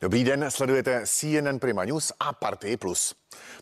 Dobrý 0.00 0.24
den, 0.24 0.50
sledujete 0.50 1.02
CNN 1.06 1.58
Prima 1.58 1.84
News 1.84 2.12
a 2.20 2.32
Partii 2.32 2.76
Plus. 2.76 3.14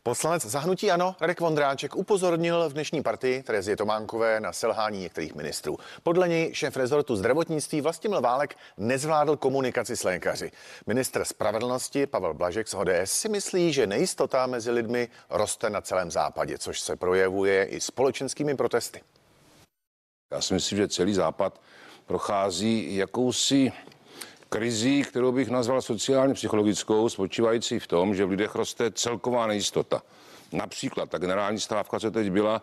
Poslanec 0.03 0.45
zahnutí 0.45 0.91
Ano, 0.91 1.17
Radek 1.21 1.41
Vondráček, 1.41 1.97
upozornil 1.97 2.69
v 2.69 2.73
dnešní 2.73 3.03
partii 3.03 3.43
Terezie 3.43 3.77
Tománkové 3.77 4.41
na 4.41 4.53
selhání 4.53 5.01
některých 5.01 5.35
ministrů. 5.35 5.77
Podle 6.03 6.29
něj 6.29 6.55
šéf 6.55 6.77
rezortu 6.77 7.17
zdravotnictví 7.17 7.81
Vlastimil 7.81 8.21
Válek 8.21 8.57
nezvládl 8.77 9.37
komunikaci 9.37 9.97
s 9.97 10.05
lékaři. 10.05 10.51
Ministr 10.87 11.25
spravedlnosti 11.25 12.07
Pavel 12.07 12.35
Blažek 12.35 12.69
z 12.69 12.75
ODS 12.75 12.91
si 13.05 13.29
myslí, 13.29 13.73
že 13.73 13.87
nejistota 13.87 14.47
mezi 14.47 14.71
lidmi 14.71 15.09
roste 15.31 15.71
na 15.71 15.81
celém 15.81 16.11
západě, 16.11 16.59
což 16.59 16.81
se 16.81 16.97
projevuje 16.97 17.65
i 17.65 17.81
společenskými 17.81 18.57
protesty. 18.57 19.01
Já 20.31 20.41
si 20.41 20.55
myslím, 20.55 20.79
že 20.79 20.89
celý 20.89 21.15
západ 21.15 21.61
prochází 22.07 22.97
jakousi 22.97 23.73
krizí, 24.57 25.03
kterou 25.03 25.33
bych 25.33 25.49
nazval 25.51 25.83
sociálně 25.83 26.35
psychologickou, 26.35 27.09
spočívající 27.09 27.79
v 27.79 27.87
tom, 27.87 28.15
že 28.15 28.25
v 28.25 28.31
lidech 28.31 28.55
roste 28.55 28.91
celková 28.91 29.47
nejistota. 29.47 30.03
Například 30.53 31.11
ta 31.11 31.19
generální 31.19 31.61
stávka, 31.61 32.01
co 32.01 32.11
teď 32.11 32.31
byla, 32.31 32.63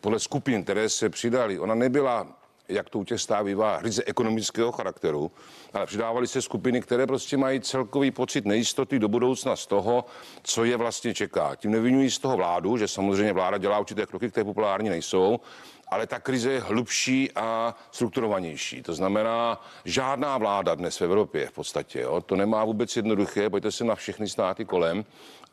podle 0.00 0.18
skupin, 0.18 0.64
které 0.64 0.88
se 0.88 1.10
přidali, 1.10 1.58
ona 1.58 1.74
nebyla 1.74 2.26
jak 2.68 2.90
to 2.90 2.98
u 2.98 3.04
těch 3.04 3.20
stát 3.20 3.44
bývá, 3.44 3.78
ryze 3.82 4.02
ekonomického 4.06 4.72
charakteru, 4.72 5.30
ale 5.72 5.86
přidávaly 5.86 6.26
se 6.26 6.42
skupiny, 6.42 6.80
které 6.80 7.06
prostě 7.06 7.36
mají 7.36 7.60
celkový 7.60 8.10
pocit 8.10 8.44
nejistoty 8.44 8.98
do 8.98 9.08
budoucna 9.08 9.56
z 9.56 9.66
toho, 9.66 10.04
co 10.42 10.64
je 10.64 10.76
vlastně 10.76 11.14
čeká. 11.14 11.54
Tím 11.54 11.70
nevinují 11.70 12.10
z 12.10 12.18
toho 12.18 12.36
vládu, 12.36 12.76
že 12.76 12.88
samozřejmě 12.88 13.32
vláda 13.32 13.58
dělá 13.58 13.78
určité 13.78 14.06
kroky, 14.06 14.30
které 14.30 14.44
populární 14.44 14.88
nejsou, 14.88 15.40
ale 15.88 16.06
ta 16.06 16.18
krize 16.18 16.52
je 16.52 16.60
hlubší 16.60 17.30
a 17.36 17.74
strukturovanější. 17.90 18.82
To 18.82 18.94
znamená, 18.94 19.64
žádná 19.84 20.38
vláda 20.38 20.74
dnes 20.74 21.00
v 21.00 21.04
Evropě 21.04 21.46
v 21.46 21.52
podstatě, 21.52 22.00
jo, 22.00 22.20
to 22.20 22.36
nemá 22.36 22.64
vůbec 22.64 22.96
jednoduché, 22.96 23.50
pojďte 23.50 23.72
se 23.72 23.84
na 23.84 23.94
všechny 23.94 24.28
státy 24.28 24.64
kolem 24.64 25.04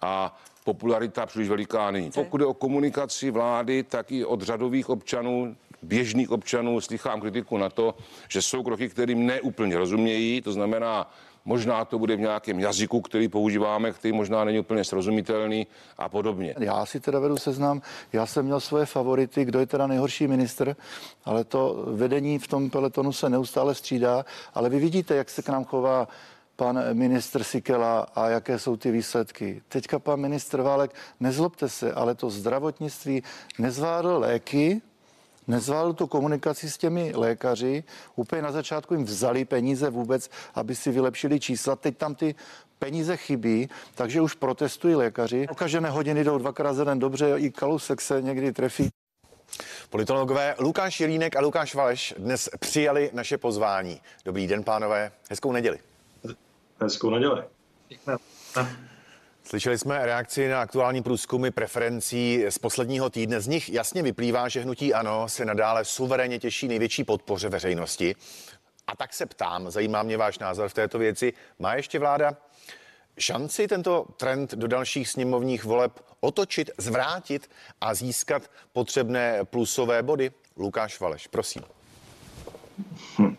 a 0.02 0.40
popularita 0.64 1.26
příliš 1.26 1.50
veliká 1.50 1.92
není. 1.92 2.12
Pokud 2.12 2.42
je 2.42 2.48
o 2.48 2.54
komunikaci 2.54 3.32
vlády, 3.32 3.84
tak 3.84 4.12
i 4.12 4.26
od 4.26 4.42
řadových 4.42 4.90
občanů, 4.90 5.56
běžných 5.82 6.32
občanů 6.32 6.82
slychám 6.82 7.22
kritiku 7.22 7.58
na 7.58 7.70
to, 7.70 7.96
že 8.28 8.42
jsou 8.42 8.64
kroky, 8.64 8.90
kterým 8.90 9.26
neúplně 9.26 9.78
rozumějí, 9.78 10.42
to 10.42 10.52
znamená, 10.52 11.12
Možná 11.46 11.86
to 11.86 12.00
bude 12.00 12.16
v 12.16 12.20
nějakém 12.20 12.60
jazyku, 12.60 13.02
který 13.02 13.28
používáme, 13.28 13.92
který 13.92 14.12
možná 14.12 14.44
není 14.44 14.60
úplně 14.60 14.84
srozumitelný 14.84 15.68
a 15.98 16.10
podobně. 16.10 16.56
Já 16.60 16.86
si 16.86 17.00
teda 17.00 17.20
vedu 17.20 17.38
seznam, 17.38 17.82
já 18.14 18.26
jsem 18.26 18.46
měl 18.46 18.60
svoje 18.60 18.86
favority, 18.86 19.46
kdo 19.46 19.60
je 19.60 19.66
teda 19.66 19.88
nejhorší 19.88 20.28
minister, 20.28 20.76
ale 21.26 21.44
to 21.44 21.86
vedení 21.88 22.40
v 22.40 22.48
tom 22.48 22.70
peletonu 22.70 23.14
se 23.14 23.30
neustále 23.30 23.76
střídá, 23.76 24.26
ale 24.54 24.70
vy 24.70 24.80
vidíte, 24.80 25.16
jak 25.16 25.30
se 25.30 25.42
k 25.42 25.50
nám 25.50 25.66
chová 25.66 26.08
pan 26.56 26.84
ministr 26.94 27.44
Sikela 27.44 28.00
a 28.16 28.30
jaké 28.30 28.60
jsou 28.60 28.78
ty 28.78 28.92
výsledky. 28.92 29.62
Teďka 29.68 30.00
pan 30.00 30.20
ministr 30.20 30.62
Válek, 30.62 30.92
nezlobte 31.20 31.70
se, 31.70 31.94
ale 31.94 32.16
to 32.16 32.30
zdravotnictví 32.30 33.24
nezvládl 33.60 34.18
léky, 34.18 34.82
nezvládl 35.50 35.94
tu 35.94 36.08
komunikaci 36.08 36.70
s 36.70 36.78
těmi 36.78 37.12
lékaři. 37.16 37.84
Úplně 38.16 38.42
na 38.42 38.52
začátku 38.52 38.94
jim 38.94 39.04
vzali 39.04 39.46
peníze 39.46 39.90
vůbec, 39.90 40.30
aby 40.56 40.76
si 40.76 40.92
vylepšili 40.92 41.40
čísla. 41.40 41.76
Teď 41.76 41.98
tam 41.98 42.16
ty 42.16 42.36
peníze 42.80 43.18
chybí, 43.18 43.70
takže 43.96 44.22
už 44.22 44.34
protestují 44.34 44.96
lékaři. 44.96 45.48
Okažené 45.50 45.90
hodiny 45.90 46.24
jdou 46.24 46.38
dvakrát 46.38 46.74
za 46.74 46.84
den 46.84 47.00
dobře, 47.00 47.34
i 47.38 47.52
kalusek 47.52 48.02
se 48.02 48.22
někdy 48.22 48.54
trefí. 48.54 48.90
Politologové 49.90 50.56
Lukáš 50.60 51.00
Jelínek 51.00 51.36
a 51.36 51.42
Lukáš 51.42 51.76
Valeš 51.76 52.14
dnes 52.18 52.50
přijali 52.60 53.10
naše 53.14 53.38
pozvání. 53.38 54.02
Dobrý 54.26 54.48
den, 54.48 54.64
pánové, 54.64 55.12
hezkou 55.30 55.52
neděli. 55.52 55.80
Hezkou 56.82 57.10
neděli. 57.10 57.44
Slyšeli 59.50 59.78
jsme 59.78 60.06
reakci 60.06 60.48
na 60.48 60.62
aktuální 60.62 61.04
průzkumy 61.04 61.52
preferencí 61.52 62.46
z 62.50 62.58
posledního 62.58 63.10
týdne. 63.10 63.42
Z 63.42 63.48
nich 63.48 63.70
jasně 63.70 64.04
vyplývá, 64.04 64.50
že 64.50 64.62
hnutí 64.62 64.94
ANO 64.94 65.30
se 65.30 65.46
nadále 65.46 65.86
suverénně 65.86 66.40
těší 66.40 66.68
největší 66.68 67.04
podpoře 67.04 67.50
veřejnosti. 67.50 68.16
A 68.88 68.96
tak 68.96 69.14
se 69.14 69.26
ptám, 69.26 69.72
zajímá 69.72 70.04
mě 70.04 70.18
váš 70.18 70.40
názor 70.40 70.70
v 70.70 70.74
této 70.74 71.00
věci. 71.00 71.34
Má 71.60 71.76
ještě 71.76 72.00
vláda 72.00 72.32
šanci 73.18 73.68
tento 73.68 74.06
trend 74.18 74.54
do 74.54 74.68
dalších 74.68 75.10
sněmovních 75.10 75.64
voleb 75.64 76.00
otočit, 76.20 76.72
zvrátit 76.78 77.50
a 77.82 77.94
získat 77.94 78.52
potřebné 78.74 79.46
plusové 79.46 80.04
body? 80.04 80.32
Lukáš 80.58 81.00
Valeš, 81.00 81.28
prosím. 81.28 81.64
Hm. 83.20 83.36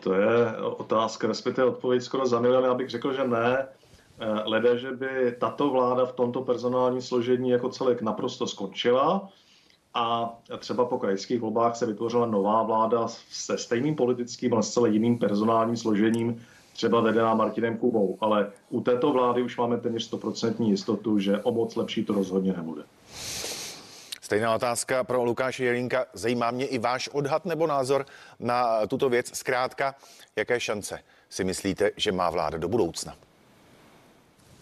To 0.00 0.14
je 0.14 0.56
otázka, 0.56 1.28
respektive 1.28 1.66
odpověď 1.66 2.02
skoro 2.02 2.26
za 2.26 2.40
milion. 2.40 2.64
Já 2.64 2.74
bych 2.74 2.90
řekl, 2.90 3.12
že 3.12 3.24
ne. 3.24 3.68
Eh, 4.18 4.42
lede, 4.44 4.78
že 4.78 4.92
by 4.92 5.36
tato 5.38 5.70
vláda 5.70 6.06
v 6.06 6.12
tomto 6.12 6.42
personálním 6.42 7.02
složení 7.02 7.50
jako 7.50 7.68
celek 7.68 8.02
naprosto 8.02 8.46
skončila 8.46 9.28
a 9.94 10.36
třeba 10.58 10.84
po 10.84 10.98
krajských 10.98 11.40
volbách 11.40 11.76
se 11.76 11.86
vytvořila 11.86 12.26
nová 12.26 12.62
vláda 12.62 13.08
se 13.30 13.58
stejným 13.58 13.94
politickým, 13.94 14.52
ale 14.52 14.62
zcela 14.62 14.86
jiným 14.86 15.18
personálním 15.18 15.76
složením, 15.76 16.46
třeba 16.72 17.00
vedená 17.00 17.34
Martinem 17.34 17.76
Kubou. 17.76 18.18
Ale 18.20 18.52
u 18.70 18.80
této 18.80 19.12
vlády 19.12 19.42
už 19.42 19.56
máme 19.56 19.76
téměř 19.76 20.12
100% 20.12 20.64
jistotu, 20.64 21.18
že 21.18 21.38
o 21.42 21.52
moc 21.52 21.76
lepší 21.76 22.04
to 22.04 22.12
rozhodně 22.12 22.52
nebude. 22.52 22.82
Stejná 24.20 24.54
otázka 24.54 25.04
pro 25.04 25.24
Lukáše 25.24 25.64
Jelínka. 25.64 26.06
Zajímá 26.12 26.50
mě 26.50 26.66
i 26.66 26.78
váš 26.78 27.08
odhad 27.08 27.44
nebo 27.44 27.66
názor 27.66 28.06
na 28.40 28.86
tuto 28.86 29.08
věc. 29.08 29.38
Zkrátka, 29.38 29.94
jaké 30.36 30.60
šance 30.60 30.98
si 31.28 31.44
myslíte, 31.44 31.90
že 31.96 32.12
má 32.12 32.30
vláda 32.30 32.58
do 32.58 32.68
budoucna? 32.68 33.14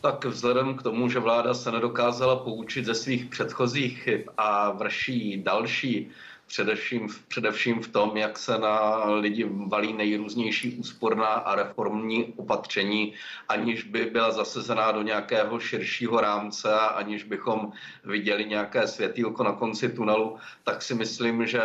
Tak 0.05 0.25
vzhledem 0.25 0.75
k 0.75 0.83
tomu, 0.83 1.09
že 1.09 1.19
vláda 1.19 1.55
se 1.55 1.73
nedokázala 1.73 2.37
poučit 2.37 2.85
ze 2.85 2.95
svých 2.95 3.27
předchozích 3.27 4.03
chyb 4.03 4.21
a 4.37 4.71
vrší 4.71 5.43
další 5.43 6.11
především, 6.47 7.09
především 7.29 7.83
v 7.83 7.89
tom, 7.89 8.17
jak 8.17 8.39
se 8.39 8.59
na 8.59 9.05
lidi 9.05 9.47
valí 9.67 9.93
nejrůznější 9.93 10.77
úsporná 10.77 11.27
a 11.27 11.55
reformní 11.55 12.35
opatření, 12.37 13.15
aniž 13.49 13.83
by 13.85 14.05
byla 14.05 14.31
zasezená 14.31 14.93
do 14.93 15.03
nějakého 15.03 15.61
širšího 15.61 16.21
rámce 16.21 16.75
a 16.75 16.87
aniž 16.87 17.25
bychom 17.25 17.73
viděli 18.05 18.45
nějaké 18.45 18.87
světýlko 18.87 19.45
na 19.45 19.53
konci 19.53 19.89
tunelu, 19.89 20.37
tak 20.65 20.83
si 20.83 20.95
myslím, 20.95 21.47
že 21.47 21.63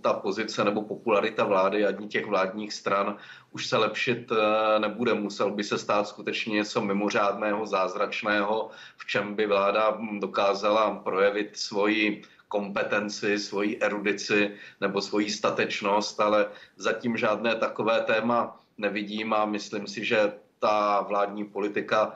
ta 0.00 0.12
pozice 0.12 0.64
nebo 0.64 0.82
popularita 0.82 1.44
vlády 1.44 1.86
ani 1.86 2.08
těch 2.08 2.26
vládních 2.26 2.72
stran 2.72 3.16
už 3.52 3.66
se 3.66 3.76
lepšit 3.76 4.32
eh, 4.32 4.78
nebude. 4.78 5.14
Musel 5.14 5.50
by 5.50 5.64
se 5.64 5.78
stát 5.78 6.08
skutečně 6.08 6.54
něco 6.54 6.80
mimořádného, 6.80 7.66
zázračného, 7.66 8.70
v 8.96 9.06
čem 9.06 9.34
by 9.34 9.46
vláda 9.46 9.98
dokázala 10.18 10.94
projevit 10.94 11.56
svoji 11.56 12.22
kompetenci, 12.52 13.38
svoji 13.38 13.80
erudici 13.80 14.52
nebo 14.80 15.00
svoji 15.00 15.30
statečnost, 15.32 16.20
ale 16.20 16.52
zatím 16.76 17.16
žádné 17.16 17.56
takové 17.56 18.00
téma 18.04 18.60
nevidím 18.78 19.32
a 19.32 19.48
myslím 19.48 19.88
si, 19.88 20.04
že 20.04 20.32
ta 20.60 21.00
vládní 21.00 21.44
politika 21.44 22.12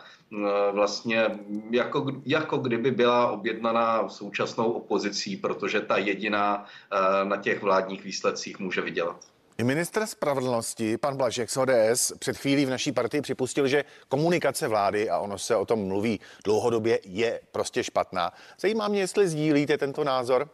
vlastně 0.72 1.38
jako, 1.70 2.06
jako 2.26 2.56
kdyby 2.58 2.90
byla 2.90 3.30
objednaná 3.30 4.08
současnou 4.08 4.72
opozicí, 4.72 5.36
protože 5.36 5.80
ta 5.80 5.96
jediná 5.96 6.64
eh, 6.64 7.24
na 7.24 7.36
těch 7.36 7.62
vládních 7.62 8.04
výsledcích 8.04 8.58
může 8.58 8.80
vydělat. 8.80 9.35
Minister 9.64 10.06
spravedlnosti, 10.06 10.96
pan 10.96 11.16
Blažek 11.16 11.50
z 11.50 11.56
ODS, 11.56 12.12
před 12.18 12.36
chvílí 12.36 12.66
v 12.66 12.70
naší 12.70 12.92
partii 12.92 13.20
připustil, 13.20 13.68
že 13.68 13.84
komunikace 14.08 14.68
vlády, 14.68 15.10
a 15.10 15.18
ono 15.18 15.38
se 15.38 15.56
o 15.56 15.66
tom 15.66 15.88
mluví 15.88 16.20
dlouhodobě, 16.44 17.00
je 17.04 17.40
prostě 17.52 17.84
špatná. 17.84 18.32
Zajímá 18.60 18.88
mě, 18.88 19.00
jestli 19.00 19.28
sdílíte 19.28 19.78
tento 19.78 20.04
názor, 20.04 20.48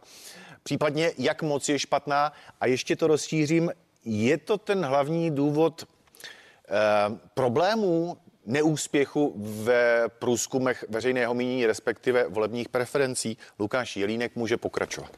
případně 0.63 1.11
jak 1.17 1.41
moc 1.41 1.69
je 1.69 1.79
špatná 1.79 2.33
a 2.61 2.65
ještě 2.65 2.95
to 2.95 3.07
rozšířím, 3.07 3.71
je 4.05 4.37
to 4.37 4.57
ten 4.57 4.85
hlavní 4.85 5.31
důvod 5.31 5.83
eh, 5.83 6.71
problémů 7.33 8.17
neúspěchu 8.45 9.33
ve 9.37 10.09
průzkumech 10.09 10.85
veřejného 10.89 11.33
mínění, 11.33 11.65
respektive 11.65 12.27
volebních 12.27 12.69
preferencí. 12.69 13.37
Lukáš 13.59 13.97
Jelínek 13.97 14.35
může 14.35 14.57
pokračovat. 14.57 15.11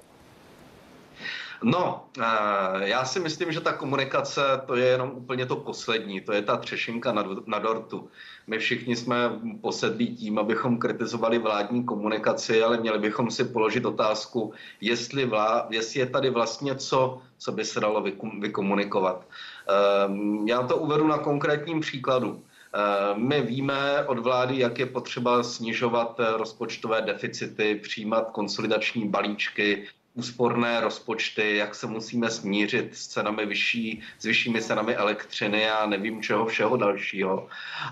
No, 1.63 2.05
eh, 2.19 2.89
já 2.89 3.05
si 3.05 3.19
myslím, 3.19 3.51
že 3.51 3.61
ta 3.61 3.73
komunikace 3.73 4.41
to 4.65 4.75
je 4.75 4.85
jenom 4.85 5.11
úplně 5.15 5.45
to 5.45 5.55
poslední, 5.55 6.21
to 6.21 6.33
je 6.33 6.41
ta 6.41 6.57
třešinka 6.57 7.11
na, 7.11 7.23
na 7.45 7.59
dortu. 7.59 8.09
My 8.47 8.57
všichni 8.57 8.95
jsme 8.95 9.39
posedlí 9.61 10.15
tím, 10.15 10.39
abychom 10.39 10.77
kritizovali 10.77 11.39
vládní 11.39 11.83
komunikaci, 11.83 12.63
ale 12.63 12.77
měli 12.77 12.99
bychom 12.99 13.31
si 13.31 13.43
položit 13.43 13.85
otázku, 13.85 14.53
jestli, 14.81 15.25
vlá, 15.25 15.67
jestli 15.69 15.99
je 15.99 16.05
tady 16.05 16.29
vlastně 16.29 16.75
co, 16.75 17.21
co 17.37 17.51
by 17.51 17.65
se 17.65 17.79
dalo 17.79 18.03
vykomunikovat. 18.39 19.27
Ehm, 19.67 20.47
já 20.47 20.63
to 20.63 20.77
uvedu 20.77 21.07
na 21.07 21.17
konkrétním 21.17 21.79
příkladu. 21.79 22.43
Ehm, 22.73 23.27
my 23.27 23.41
víme 23.41 24.05
od 24.07 24.19
vlády, 24.19 24.59
jak 24.59 24.79
je 24.79 24.85
potřeba 24.85 25.43
snižovat 25.43 26.19
rozpočtové 26.37 27.01
deficity, 27.01 27.75
přijímat 27.83 28.29
konsolidační 28.31 29.09
balíčky, 29.09 29.87
úsporné 30.15 30.81
rozpočty, 30.81 31.55
jak 31.55 31.75
se 31.75 31.87
musíme 31.87 32.29
smířit 32.29 32.95
s 32.95 33.07
cenami 33.07 33.45
vyšší, 33.45 34.01
s 34.19 34.25
vyššími 34.25 34.61
cenami 34.61 34.95
elektřiny 34.95 35.69
a 35.69 35.85
nevím 35.85 36.21
čeho 36.21 36.45
všeho 36.45 36.77
dalšího. 36.77 37.47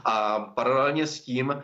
A 0.06 0.40
paralelně 0.40 1.08
s 1.08 1.20
tím 1.20 1.52
e, 1.52 1.62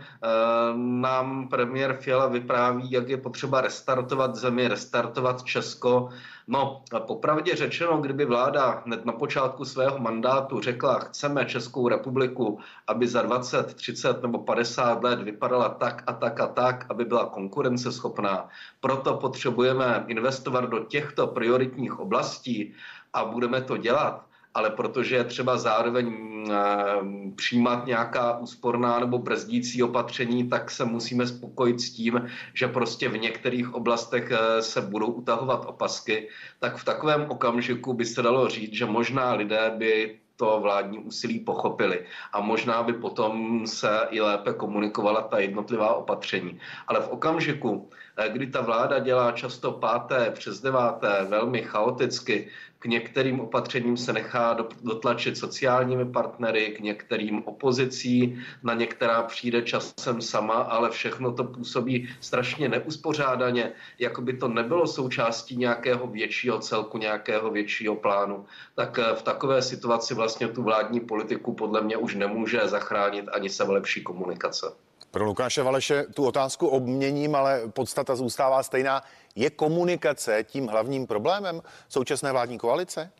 nám 0.75 1.47
premiér 1.47 1.97
Fiala 2.01 2.27
vypráví, 2.27 2.91
jak 2.91 3.09
je 3.09 3.17
potřeba 3.17 3.61
restartovat 3.61 4.35
zemi, 4.35 4.67
restartovat 4.67 5.44
Česko. 5.44 6.09
No, 6.51 6.84
popravdě 7.00 7.56
řečeno, 7.56 7.98
kdyby 7.98 8.25
vláda 8.25 8.81
hned 8.86 9.06
na 9.06 9.13
počátku 9.13 9.66
svého 9.66 10.00
mandátu 10.00 10.62
řekla, 10.62 11.00
chceme 11.00 11.46
Českou 11.46 11.88
republiku, 11.88 12.60
aby 12.88 13.07
za 13.07 13.22
20, 13.22 13.74
30 13.74 14.22
nebo 14.22 14.40
50 14.40 15.04
let 15.04 15.22
vypadala 15.22 15.69
tak 15.69 16.04
a 16.07 16.13
tak 16.13 16.40
a 16.40 16.48
tak, 16.48 16.86
aby 16.90 17.06
byla 17.06 17.25
konkurenceschopná. 17.25 18.50
Proto 18.80 19.13
potřebujeme 19.18 20.04
investovat 20.07 20.62
do 20.62 20.80
těchto 20.80 21.28
prioritních 21.28 22.00
oblastí 22.00 22.74
a 23.13 23.25
budeme 23.25 23.62
to 23.62 23.78
dělat, 23.78 24.25
ale 24.54 24.69
protože 24.69 25.16
je 25.16 25.24
třeba 25.24 25.57
zároveň 25.57 26.07
eh, 26.51 26.56
přijímat 27.36 27.86
nějaká 27.86 28.38
úsporná 28.38 29.00
nebo 29.00 29.18
brzdící 29.18 29.84
opatření, 29.84 30.50
tak 30.50 30.72
se 30.72 30.86
musíme 30.86 31.28
spokojit 31.28 31.80
s 31.80 31.90
tím, 31.90 32.28
že 32.54 32.68
prostě 32.68 33.10
v 33.10 33.18
některých 33.18 33.74
oblastech 33.74 34.31
eh, 34.31 34.62
se 34.62 34.81
budou 34.81 35.07
utahovat 35.07 35.66
opasky, 35.68 36.30
tak 36.60 36.78
v 36.78 36.86
takovém 36.86 37.25
okamžiku 37.30 37.94
by 37.94 38.06
se 38.06 38.22
dalo 38.22 38.50
říct, 38.50 38.74
že 38.74 38.86
možná 38.86 39.34
lidé 39.34 39.74
by 39.78 40.19
to 40.40 40.60
vládní 40.60 41.00
úsilí 41.00 41.40
pochopili. 41.40 42.06
A 42.34 42.40
možná 42.42 42.84
by 42.84 42.94
potom 42.94 43.68
se 43.68 44.07
i 44.10 44.22
lépe 44.22 44.54
komunikovala 44.54 45.22
ta 45.22 45.40
jednotlivá 45.40 45.94
opatření. 45.94 46.60
Ale 46.88 47.02
v 47.02 47.10
okamžiku, 47.10 47.90
eh, 48.18 48.30
kdy 48.30 48.48
ta 48.48 48.62
vláda 48.62 49.00
dělá 49.00 49.31
často 49.31 49.72
páté 49.72 50.31
přes 50.31 50.62
deváté 50.62 51.28
velmi 51.30 51.62
chaoticky, 51.62 52.48
k 52.80 52.86
některým 52.86 53.40
opatřením 53.40 53.98
se 53.98 54.14
nechá 54.14 54.58
dotlačit 54.84 55.38
sociálními 55.38 56.06
partnery, 56.06 56.70
k 56.70 56.80
některým 56.80 57.44
opozicí, 57.46 58.40
na 58.64 58.74
některá 58.74 59.24
přijde 59.24 59.62
časem 59.62 60.22
sama, 60.22 60.54
ale 60.54 60.90
všechno 60.90 61.34
to 61.34 61.44
působí 61.44 62.10
strašně 62.22 62.70
neuspořádaně, 62.70 63.72
jako 64.00 64.22
by 64.22 64.34
to 64.34 64.48
nebylo 64.48 64.88
součástí 64.88 65.58
nějakého 65.58 66.08
většího 66.08 66.60
celku, 66.60 66.98
nějakého 66.98 67.52
většího 67.52 67.96
plánu. 67.96 68.46
Tak 68.76 69.00
eh, 69.00 69.16
v 69.16 69.22
takové 69.22 69.62
situaci 69.62 70.14
vlastně 70.14 70.48
tu 70.48 70.64
vládní 70.64 71.00
politiku 71.00 71.54
podle 71.54 71.81
mě 71.81 71.98
už 71.98 72.16
nemůže 72.16 72.62
zachránit 72.66 73.26
ani 73.31 73.50
se 73.50 73.64
lepší 73.64 74.04
komunikace. 74.04 74.72
Pro 75.12 75.26
Lukáše 75.26 75.64
Valeše 75.64 76.06
tu 76.16 76.26
otázku 76.26 76.68
obměním, 76.68 77.36
ale 77.36 77.62
podstata 77.74 78.16
zůstává 78.16 78.64
stejná. 78.64 79.02
Je 79.39 79.50
komunikace 79.50 80.44
tím 80.47 80.68
hlavním 80.68 81.07
problémem 81.07 81.62
současné 81.89 82.31
vládní 82.31 82.57
koalice? 82.57 83.12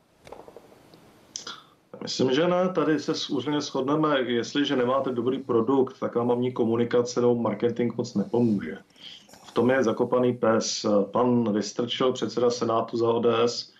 Myslím, 2.02 2.32
že 2.32 2.48
ne. 2.48 2.70
Tady 2.70 3.00
se 3.00 3.14
úplně 3.30 3.62
shodneme. 3.62 4.22
Jestliže 4.22 4.76
nemáte 4.76 5.12
dobrý 5.12 5.40
produkt, 5.40 6.00
tak 6.00 6.16
vám 6.16 6.32
ani 6.32 6.52
komunikace 6.52 7.22
nebo 7.22 7.36
marketing 7.36 7.94
moc 7.98 8.16
nepomůže. 8.16 8.78
V 9.44 9.52
tom 9.52 9.70
je 9.70 9.84
zakopaný 9.84 10.34
pes. 10.34 10.86
Pan 11.12 11.54
Vystrčil, 11.54 12.14
předseda 12.14 12.50
Senátu 12.50 12.98
za 12.98 13.10
ODS, 13.10 13.74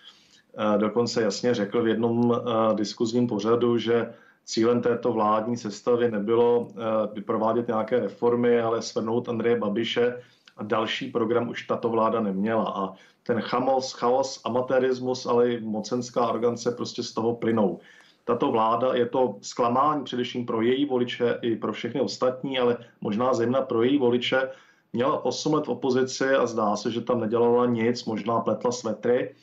eh, 0.58 0.78
dokonce 0.78 1.22
jasně 1.22 1.54
řekl 1.54 1.82
v 1.82 1.88
jednom 1.88 2.34
eh, 2.34 2.74
diskuzním 2.74 3.26
pořadu, 3.26 3.78
že 3.78 4.14
cílem 4.44 4.82
této 4.82 5.12
vládní 5.12 5.56
sestavy 5.56 6.10
nebylo 6.10 6.68
eh, 7.16 7.20
provádět 7.20 7.68
nějaké 7.68 8.00
reformy, 8.00 8.60
ale 8.60 8.82
svrnout 8.82 9.28
Andreje 9.28 9.56
Babiše 9.56 10.22
a 10.60 10.64
další 10.64 11.10
program 11.10 11.48
už 11.48 11.66
tato 11.66 11.88
vláda 11.88 12.20
neměla. 12.20 12.72
A 12.76 12.92
ten 13.22 13.40
chamos, 13.40 13.92
chaos, 13.92 14.40
amatérismus, 14.44 15.26
ale 15.26 15.50
i 15.50 15.60
mocenská 15.60 16.24
arogance 16.24 16.70
prostě 16.70 17.02
z 17.02 17.12
toho 17.12 17.34
plynou. 17.34 17.80
Tato 18.24 18.52
vláda 18.52 18.94
je 18.94 19.06
to 19.06 19.36
zklamání 19.40 20.04
především 20.04 20.46
pro 20.46 20.62
její 20.62 20.84
voliče 20.86 21.38
i 21.42 21.56
pro 21.56 21.72
všechny 21.72 22.00
ostatní, 22.00 22.58
ale 22.58 22.76
možná 23.00 23.34
zejména 23.34 23.62
pro 23.62 23.82
její 23.82 23.98
voliče. 23.98 24.48
Měla 24.92 25.24
8 25.24 25.54
let 25.54 25.66
v 25.66 25.70
opozici 25.70 26.34
a 26.34 26.46
zdá 26.46 26.76
se, 26.76 26.90
že 26.90 27.00
tam 27.00 27.20
nedělala 27.20 27.66
nic, 27.66 28.04
možná 28.04 28.40
pletla 28.40 28.72
svetry 28.72 29.34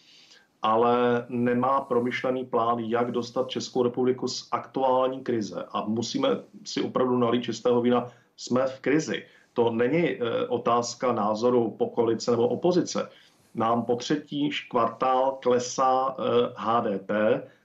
ale 0.62 1.26
nemá 1.30 1.82
promyšlený 1.82 2.46
plán, 2.46 2.80
jak 2.80 3.12
dostat 3.12 3.50
Českou 3.50 3.84
republiku 3.84 4.28
z 4.28 4.48
aktuální 4.52 5.24
krize. 5.24 5.66
A 5.72 5.86
musíme 5.86 6.30
si 6.66 6.82
opravdu 6.82 7.18
nalít 7.18 7.44
čistého 7.44 7.82
vína, 7.82 8.12
jsme 8.38 8.68
v 8.68 8.80
krizi. 8.80 9.26
To 9.58 9.72
není 9.72 10.08
e, 10.08 10.48
otázka 10.48 11.12
názoru 11.12 11.72
po 11.78 11.90
koalice 11.90 12.32
nebo 12.32 12.48
opozice. 12.48 13.10
Nám 13.56 13.86
po 13.86 13.96
třetí 13.96 14.50
kvartál 14.70 15.38
klesá 15.42 16.16
HDP. 16.56 17.10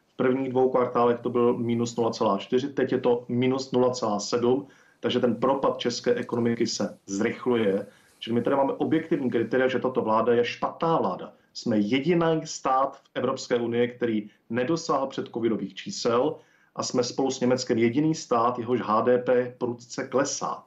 V 0.09 0.17
prvních 0.17 0.49
dvou 0.49 0.71
kvartálech 0.71 1.21
to 1.21 1.31
byl 1.31 1.59
minus 1.59 1.97
0,4, 1.97 2.73
teď 2.73 2.93
je 2.93 3.01
to 3.01 3.25
minus 3.29 3.73
0,7, 3.73 4.67
takže 5.01 5.21
ten 5.21 5.37
propad 5.37 5.79
české 5.79 6.15
ekonomiky 6.15 6.67
se 6.67 6.99
zrychluje. 7.07 7.87
Čili 8.19 8.35
my 8.35 8.43
tady 8.43 8.57
máme 8.57 8.73
objektivní 8.73 9.31
kritéria, 9.31 9.69
že 9.69 9.79
tato 9.79 10.03
vláda 10.03 10.33
je 10.33 10.45
špatná 10.45 10.99
vláda 10.99 11.33
jsme 11.55 11.79
jediný 11.79 12.41
stát 12.45 12.97
v 12.97 13.03
Evropské 13.15 13.57
unii, 13.57 13.89
který 13.89 14.31
nedosáhl 14.51 15.07
před 15.07 15.29
covidových 15.29 15.75
čísel 15.75 16.37
a 16.77 16.83
jsme 16.83 17.05
spolu 17.05 17.31
s 17.31 17.41
Německem 17.41 17.79
jediný 17.79 18.15
stát, 18.15 18.59
jehož 18.59 18.81
HDP 18.81 19.29
prudce 19.59 20.09
klesá. 20.09 20.65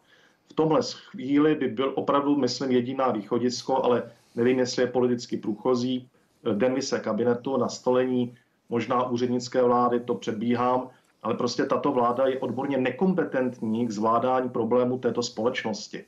V 0.51 0.53
tomhle 0.53 0.81
chvíli 1.09 1.55
by 1.55 1.67
byl 1.67 1.93
opravdu, 1.95 2.35
myslím, 2.35 2.71
jediná 2.71 3.11
východisko, 3.11 3.83
ale 3.83 4.11
nevím, 4.35 4.59
jestli 4.59 4.83
je 4.83 4.87
politicky 4.87 5.37
průchozí, 5.37 6.09
demise 6.53 6.99
kabinetu, 6.99 7.57
nastolení 7.57 8.37
možná 8.69 9.09
úřednické 9.09 9.63
vlády, 9.63 9.99
to 9.99 10.15
předbíhám, 10.15 10.89
ale 11.23 11.33
prostě 11.33 11.65
tato 11.65 11.91
vláda 11.91 12.25
je 12.25 12.39
odborně 12.39 12.77
nekompetentní 12.77 13.87
k 13.87 13.91
zvládání 13.91 14.49
problému 14.49 14.97
této 14.97 15.23
společnosti. 15.23 16.05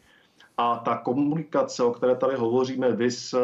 A 0.58 0.76
ta 0.78 0.98
komunikace, 0.98 1.84
o 1.84 1.92
které 1.92 2.16
tady 2.16 2.36
hovoříme, 2.36 2.92
vys 2.92 3.36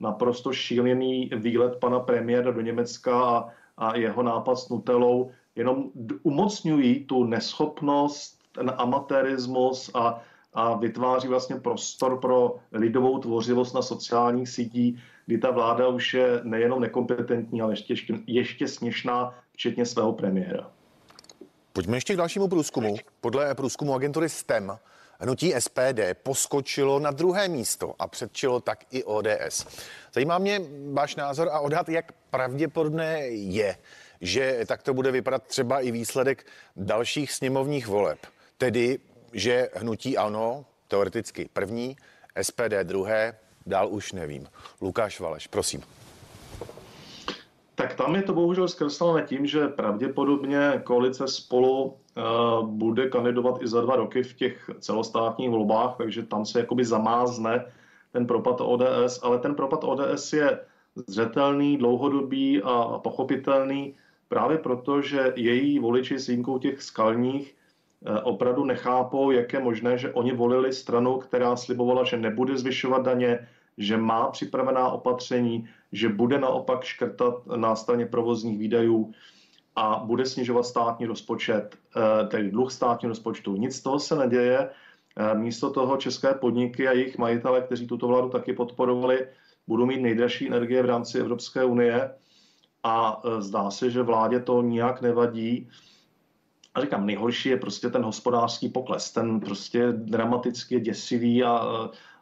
naprosto 0.00 0.52
šílený 0.52 1.30
výlet 1.36 1.76
pana 1.80 2.00
premiéra 2.00 2.50
do 2.50 2.60
Německa 2.60 3.28
a, 3.28 3.48
a 3.76 3.96
jeho 3.96 4.22
nápad 4.22 4.56
s 4.56 4.68
Nutelou 4.68 5.30
jenom 5.56 5.90
umocňují 6.22 7.04
tu 7.04 7.24
neschopnost, 7.24 8.38
ten 8.52 8.72
amatérismus 8.76 9.90
a, 9.94 10.20
a 10.58 10.76
vytváří 10.76 11.28
vlastně 11.28 11.56
prostor 11.56 12.20
pro 12.20 12.56
lidovou 12.72 13.18
tvořivost 13.18 13.74
na 13.74 13.82
sociálních 13.82 14.48
sítích, 14.48 15.00
kdy 15.26 15.38
ta 15.38 15.50
vláda 15.50 15.88
už 15.88 16.14
je 16.14 16.40
nejenom 16.42 16.80
nekompetentní, 16.80 17.62
ale 17.62 17.74
ještě, 17.88 18.14
ještě 18.26 18.68
směšná, 18.68 19.34
včetně 19.52 19.86
svého 19.86 20.12
premiéra. 20.12 20.70
Pojďme 21.72 21.96
ještě 21.96 22.14
k 22.14 22.16
dalšímu 22.16 22.48
průzkumu. 22.48 22.96
Podle 23.20 23.54
průzkumu 23.54 23.94
agentury 23.94 24.28
STEM 24.28 24.78
hnutí 25.20 25.54
SPD 25.58 26.00
poskočilo 26.22 26.98
na 26.98 27.10
druhé 27.10 27.48
místo 27.48 27.94
a 27.98 28.08
předčilo 28.08 28.60
tak 28.60 28.84
i 28.90 29.04
ODS. 29.04 29.66
Zajímá 30.14 30.38
mě 30.38 30.60
váš 30.92 31.16
názor 31.16 31.48
a 31.52 31.60
odhad, 31.60 31.88
jak 31.88 32.12
pravděpodobné 32.30 33.20
je, 33.28 33.76
že 34.20 34.60
takto 34.66 34.94
bude 34.94 35.10
vypadat 35.10 35.42
třeba 35.42 35.80
i 35.80 35.90
výsledek 35.90 36.46
dalších 36.76 37.32
sněmovních 37.32 37.86
voleb. 37.86 38.18
Tedy, 38.56 38.98
že 39.32 39.68
hnutí 39.74 40.16
ano, 40.16 40.64
teoreticky 40.88 41.48
první, 41.52 41.96
SPD 42.42 42.82
druhé, 42.82 43.38
dál 43.66 43.88
už 43.88 44.12
nevím. 44.12 44.46
Lukáš 44.80 45.20
Valeš, 45.20 45.46
prosím. 45.46 45.82
Tak 47.74 47.94
tam 47.94 48.14
je 48.14 48.22
to 48.22 48.34
bohužel 48.34 48.68
zkreslené 48.68 49.22
tím, 49.22 49.46
že 49.46 49.68
pravděpodobně 49.68 50.82
koalice 50.84 51.28
spolu 51.28 51.84
uh, 51.84 52.66
bude 52.66 53.08
kandidovat 53.08 53.62
i 53.62 53.68
za 53.68 53.80
dva 53.80 53.96
roky 53.96 54.22
v 54.22 54.34
těch 54.34 54.70
celostátních 54.78 55.50
volbách, 55.50 55.94
takže 55.96 56.22
tam 56.22 56.46
se 56.46 56.58
jakoby 56.58 56.84
zamázne 56.84 57.64
ten 58.12 58.26
propad 58.26 58.60
ODS, 58.60 59.20
ale 59.22 59.38
ten 59.38 59.54
propad 59.54 59.84
ODS 59.84 60.32
je 60.32 60.60
zřetelný, 61.06 61.76
dlouhodobý 61.76 62.62
a 62.62 62.98
pochopitelný 63.02 63.94
právě 64.28 64.58
proto, 64.58 65.02
že 65.02 65.32
její 65.36 65.78
voliči 65.78 66.18
s 66.18 66.26
výjimkou 66.26 66.58
těch 66.58 66.82
skalních 66.82 67.57
opravdu 68.22 68.64
nechápou, 68.64 69.30
jak 69.30 69.52
je 69.52 69.60
možné, 69.60 69.98
že 69.98 70.12
oni 70.12 70.32
volili 70.32 70.72
stranu, 70.72 71.18
která 71.18 71.56
slibovala, 71.56 72.04
že 72.04 72.16
nebude 72.16 72.58
zvyšovat 72.58 73.02
daně, 73.02 73.48
že 73.78 73.96
má 73.96 74.30
připravená 74.30 74.88
opatření, 74.88 75.68
že 75.92 76.08
bude 76.08 76.38
naopak 76.38 76.84
škrtat 76.84 77.46
na 77.46 77.76
straně 77.76 78.06
provozních 78.06 78.58
výdajů 78.58 79.12
a 79.76 80.02
bude 80.04 80.26
snižovat 80.26 80.66
státní 80.66 81.06
rozpočet, 81.06 81.76
eh, 81.96 82.26
tedy 82.26 82.50
dluh 82.50 82.72
státního 82.72 83.08
rozpočtu. 83.08 83.56
Nic 83.56 83.76
z 83.76 83.82
toho 83.82 83.98
se 83.98 84.16
neděje. 84.16 84.70
Eh, 85.16 85.34
místo 85.34 85.70
toho 85.70 85.96
české 85.96 86.34
podniky 86.34 86.88
a 86.88 86.92
jejich 86.92 87.18
majitele, 87.18 87.60
kteří 87.62 87.86
tuto 87.86 88.06
vládu 88.06 88.28
taky 88.28 88.52
podporovali, 88.52 89.26
budou 89.66 89.86
mít 89.86 90.00
nejdražší 90.00 90.46
energie 90.46 90.82
v 90.82 90.86
rámci 90.86 91.18
Evropské 91.18 91.64
unie 91.64 92.10
a 92.82 93.22
eh, 93.24 93.42
zdá 93.42 93.70
se, 93.70 93.90
že 93.90 94.02
vládě 94.02 94.40
to 94.40 94.62
nijak 94.62 95.02
nevadí. 95.02 95.70
A 96.78 96.80
říkám, 96.80 97.06
nejhorší 97.06 97.48
je 97.48 97.56
prostě 97.56 97.90
ten 97.90 98.02
hospodářský 98.02 98.68
pokles. 98.68 99.12
Ten 99.12 99.40
prostě 99.40 99.92
dramaticky 99.92 100.80
děsivý 100.80 101.44
a 101.44 101.66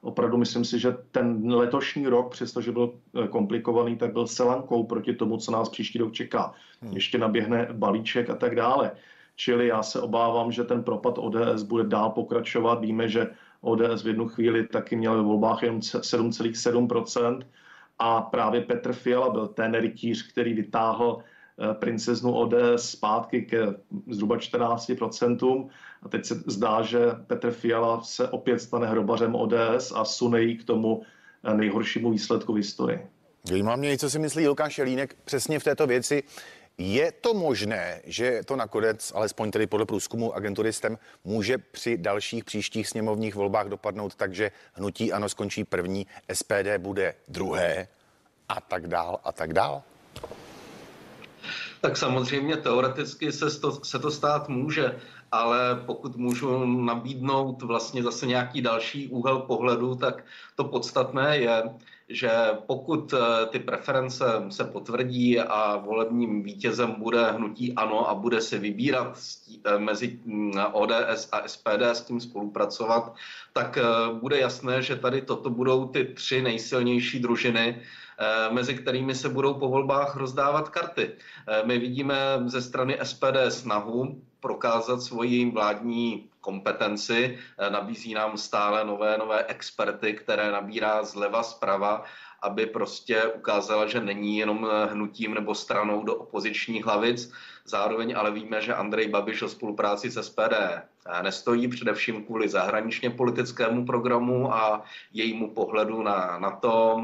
opravdu 0.00 0.36
myslím 0.36 0.64
si, 0.64 0.78
že 0.78 0.96
ten 1.10 1.54
letošní 1.54 2.06
rok, 2.06 2.30
přestože 2.30 2.72
byl 2.72 2.94
komplikovaný, 3.30 3.96
tak 3.96 4.12
byl 4.12 4.26
selankou 4.26 4.84
proti 4.84 5.14
tomu, 5.14 5.36
co 5.36 5.52
nás 5.52 5.68
příští 5.68 5.98
rok 5.98 6.12
čeká. 6.12 6.54
Hmm. 6.80 6.92
Ještě 6.92 7.18
naběhne 7.18 7.68
balíček 7.72 8.30
a 8.30 8.34
tak 8.34 8.54
dále. 8.54 8.92
Čili 9.36 9.66
já 9.66 9.82
se 9.82 10.00
obávám, 10.00 10.52
že 10.52 10.64
ten 10.64 10.82
propad 10.82 11.18
ODS 11.18 11.62
bude 11.62 11.84
dál 11.84 12.10
pokračovat. 12.10 12.80
Víme, 12.80 13.08
že 13.08 13.30
ODS 13.60 14.02
v 14.02 14.06
jednu 14.06 14.28
chvíli 14.28 14.66
taky 14.66 14.96
měl 14.96 15.16
ve 15.16 15.22
volbách 15.22 15.62
jenom 15.62 15.80
7,7% 15.80 17.42
a 17.98 18.22
právě 18.22 18.60
Petr 18.60 18.92
Fiala 18.92 19.30
byl 19.30 19.46
ten 19.46 19.74
rytíř, 19.74 20.32
který 20.32 20.54
vytáhl 20.54 21.22
princeznu 21.72 22.34
ODS 22.34 22.90
zpátky 22.90 23.42
ke 23.42 23.66
zhruba 24.10 24.36
14%. 24.36 25.68
A 26.02 26.08
teď 26.08 26.24
se 26.24 26.42
zdá, 26.46 26.82
že 26.82 26.98
Petr 27.26 27.50
Fiala 27.50 28.02
se 28.02 28.28
opět 28.28 28.60
stane 28.60 28.86
hrobařem 28.86 29.34
ODS 29.34 29.92
a 29.94 30.04
sune 30.04 30.54
k 30.54 30.64
tomu 30.64 31.02
eh, 31.44 31.54
nejhoršímu 31.54 32.10
výsledku 32.10 32.52
v 32.52 32.56
historii. 32.56 33.06
Zajímá 33.44 33.76
mě, 33.76 33.98
co 33.98 34.10
si 34.10 34.18
myslí 34.18 34.48
Lukáš 34.48 34.78
Jelínek 34.78 35.16
přesně 35.24 35.58
v 35.58 35.64
této 35.64 35.86
věci. 35.86 36.22
Je 36.78 37.12
to 37.12 37.34
možné, 37.34 38.00
že 38.04 38.40
to 38.44 38.56
nakonec, 38.56 39.12
alespoň 39.14 39.50
tedy 39.50 39.66
podle 39.66 39.86
průzkumu 39.86 40.32
agentury 40.32 40.72
STEM, 40.72 40.98
může 41.24 41.58
při 41.58 41.98
dalších 41.98 42.44
příštích 42.44 42.88
sněmovních 42.88 43.34
volbách 43.34 43.66
dopadnout 43.68 44.14
tak, 44.14 44.34
že 44.34 44.50
hnutí 44.72 45.12
ano 45.12 45.28
skončí 45.28 45.64
první, 45.64 46.06
SPD 46.32 46.78
bude 46.78 47.14
druhé 47.28 47.88
a 48.48 48.60
tak 48.60 48.86
dál 48.86 49.20
a 49.24 49.32
tak 49.32 49.52
dál? 49.52 49.82
Tak 51.80 51.96
samozřejmě 51.96 52.56
teoreticky 52.56 53.32
se 53.32 53.60
to, 53.60 53.72
se 53.84 53.98
to 53.98 54.10
stát 54.10 54.48
může, 54.48 54.96
ale 55.32 55.82
pokud 55.86 56.16
můžu 56.16 56.64
nabídnout 56.64 57.62
vlastně 57.62 58.02
zase 58.02 58.26
nějaký 58.26 58.62
další 58.62 59.08
úhel 59.08 59.38
pohledu, 59.38 59.94
tak 59.94 60.24
to 60.56 60.64
podstatné 60.64 61.36
je, 61.36 61.62
že 62.08 62.30
pokud 62.66 63.12
eh, 63.12 63.46
ty 63.46 63.58
preference 63.58 64.24
se 64.48 64.64
potvrdí 64.64 65.40
a 65.40 65.76
volebním 65.76 66.42
vítězem 66.42 66.94
bude 66.98 67.30
hnutí 67.30 67.72
ANO 67.72 68.10
a 68.10 68.14
bude 68.14 68.40
se 68.40 68.58
vybírat 68.58 69.18
eh, 69.64 69.78
mezi 69.78 70.18
mm, 70.24 70.52
ODS 70.72 71.28
a 71.32 71.48
SPD 71.48 71.82
s 71.82 72.00
tím 72.00 72.20
spolupracovat, 72.20 73.14
tak 73.52 73.78
eh, 73.78 73.82
bude 74.20 74.38
jasné, 74.40 74.82
že 74.82 74.96
tady 74.96 75.22
toto 75.22 75.50
budou 75.50 75.88
ty 75.88 76.04
tři 76.04 76.42
nejsilnější 76.42 77.20
družiny, 77.20 77.82
mezi 78.50 78.74
kterými 78.74 79.14
se 79.14 79.28
budou 79.28 79.54
po 79.54 79.68
volbách 79.68 80.16
rozdávat 80.16 80.68
karty. 80.68 81.12
My 81.64 81.78
vidíme 81.78 82.16
ze 82.46 82.62
strany 82.62 82.98
SPD 83.02 83.36
snahu 83.48 84.22
prokázat 84.40 85.02
svoji 85.02 85.50
vládní 85.50 86.30
kompetenci, 86.40 87.38
eh, 87.38 87.70
nabízí 87.70 88.14
nám 88.14 88.38
stále 88.38 88.84
nové, 88.84 89.18
nové 89.18 89.44
experty, 89.44 90.14
které 90.14 90.50
nabírá 90.50 91.02
zleva 91.04 91.42
zprava, 91.42 92.04
aby 92.42 92.66
prostě 92.66 93.22
ukázala, 93.26 93.86
že 93.86 94.00
není 94.00 94.38
jenom 94.38 94.62
eh, 94.62 94.86
hnutím 94.86 95.34
nebo 95.34 95.54
stranou 95.54 96.04
do 96.04 96.14
opozičních 96.14 96.86
hlavic. 96.86 97.32
Zároveň 97.64 98.14
ale 98.16 98.30
víme, 98.30 98.62
že 98.62 98.74
Andrej 98.74 99.08
Babiš 99.08 99.42
o 99.42 99.48
spolupráci 99.48 100.10
s 100.10 100.22
SPD 100.22 100.54
nestojí 101.22 101.68
především 101.68 102.24
kvůli 102.24 102.48
zahraničně 102.48 103.10
politickému 103.10 103.86
programu 103.86 104.54
a 104.54 104.84
jejímu 105.12 105.50
pohledu 105.50 106.02
na 106.02 106.38
NATO, 106.38 107.02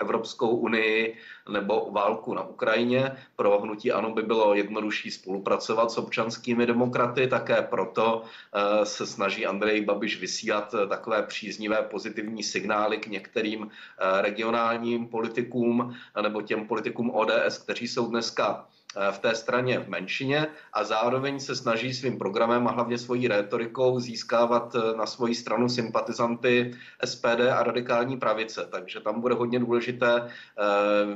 Evropskou 0.00 0.48
unii 0.56 1.16
nebo 1.52 1.88
válku 1.90 2.34
na 2.34 2.42
Ukrajině. 2.42 3.16
Pro 3.36 3.58
hnutí 3.60 3.92
ANO 3.92 4.10
by 4.10 4.22
bylo 4.22 4.54
jednodušší 4.54 5.10
spolupracovat 5.10 5.90
s 5.90 5.98
občanskými 5.98 6.66
demokraty, 6.66 7.26
také 7.26 7.62
proto 7.62 8.22
e, 8.22 8.86
se 8.86 9.06
snaží 9.06 9.46
Andrej 9.46 9.80
Babiš 9.80 10.20
vysílat 10.20 10.74
takové 10.88 11.22
příznivé 11.22 11.82
pozitivní 11.82 12.42
signály 12.42 12.98
k 12.98 13.06
některým 13.06 13.62
e, 13.68 14.22
regionálním 14.22 15.06
politikům 15.06 15.94
nebo 16.22 16.42
těm 16.42 16.66
politikům 16.66 17.10
ODS, 17.14 17.58
kteří 17.58 17.88
jsou 17.88 18.06
dneska 18.06 18.66
v 19.10 19.18
té 19.18 19.34
straně 19.34 19.78
v 19.78 19.88
menšině 19.88 20.46
a 20.72 20.84
zároveň 20.84 21.40
se 21.40 21.56
snaží 21.56 21.94
svým 21.94 22.18
programem 22.18 22.68
a 22.68 22.70
hlavně 22.70 22.98
svojí 22.98 23.28
rétorikou 23.28 24.00
získávat 24.00 24.74
eh, 24.74 24.96
na 24.96 25.06
svoji 25.06 25.34
stranu 25.34 25.68
sympatizanty 25.68 26.74
SPD 27.04 27.40
a 27.52 27.62
radikální 27.62 28.16
pravice. 28.16 28.68
Takže 28.70 29.00
tam 29.00 29.20
bude 29.20 29.34
hodně 29.34 29.58
důležité 29.58 30.22
eh, 30.22 30.62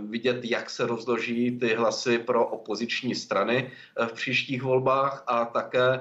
vidět, 0.06 0.44
jak 0.44 0.70
se 0.70 0.86
rozloží 0.86 1.58
ty 1.58 1.74
hlasy 1.74 2.18
pro 2.18 2.46
opoziční 2.46 3.14
strany 3.14 3.70
v 4.06 4.12
příštích 4.12 4.62
volbách 4.62 5.24
a 5.26 5.44
také 5.44 6.00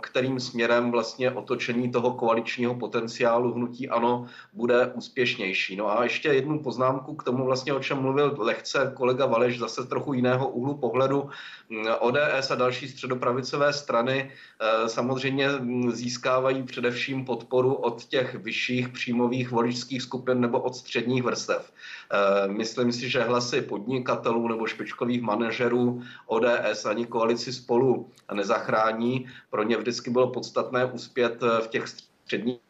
kterým 0.00 0.40
směrem 0.40 0.90
vlastně 0.90 1.30
otočení 1.30 1.90
toho 1.90 2.12
koaličního 2.14 2.74
potenciálu 2.74 3.52
hnutí 3.52 3.88
ANO 3.88 4.26
bude 4.52 4.92
úspěšnější. 4.94 5.76
No 5.76 5.98
a 5.98 6.02
ještě 6.02 6.28
jednu 6.28 6.62
poznámku 6.62 7.14
k 7.14 7.22
tomu 7.22 7.44
vlastně, 7.44 7.72
o 7.72 7.80
čem 7.80 7.98
mluvil 7.98 8.34
lehce 8.38 8.92
kolega 8.96 9.26
Valeš, 9.26 9.58
zase 9.58 9.86
trochu 9.86 10.12
jiného 10.12 10.48
úhlu 10.48 10.74
pohledu 10.74 10.95
pohledu 10.96 11.30
mm, 11.68 11.86
ODS 12.00 12.50
a 12.50 12.54
další 12.54 12.88
středopravicové 12.88 13.72
strany 13.72 14.30
eh, 14.60 14.88
samozřejmě 14.88 15.48
mm, 15.48 15.90
získávají 15.90 16.62
především 16.62 17.24
podporu 17.24 17.74
od 17.74 18.04
těch 18.04 18.34
vyšších 18.34 18.88
příjmových 18.88 19.50
voličských 19.50 20.02
skupin 20.02 20.40
nebo 20.40 20.60
od 20.60 20.76
středních 20.76 21.22
vrstev. 21.22 21.72
Eh, 22.12 22.48
myslím 22.48 22.92
si, 22.92 23.10
že 23.10 23.22
hlasy 23.22 23.62
podnikatelů 23.62 24.48
nebo 24.48 24.66
špičkových 24.66 25.22
manažerů 25.22 26.02
ODS 26.26 26.84
ani 26.84 27.06
koalici 27.06 27.52
spolu 27.52 28.08
nezachrání. 28.32 29.28
Pro 29.50 29.62
ně 29.62 29.76
vždycky 29.76 30.10
bylo 30.10 30.32
podstatné 30.32 30.84
uspět 30.84 31.42
eh, 31.42 31.60
v 31.60 31.68
těch 31.68 31.84
středních 31.88 32.60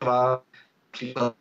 vrstvách 0.00 0.47
příklad 0.90 1.34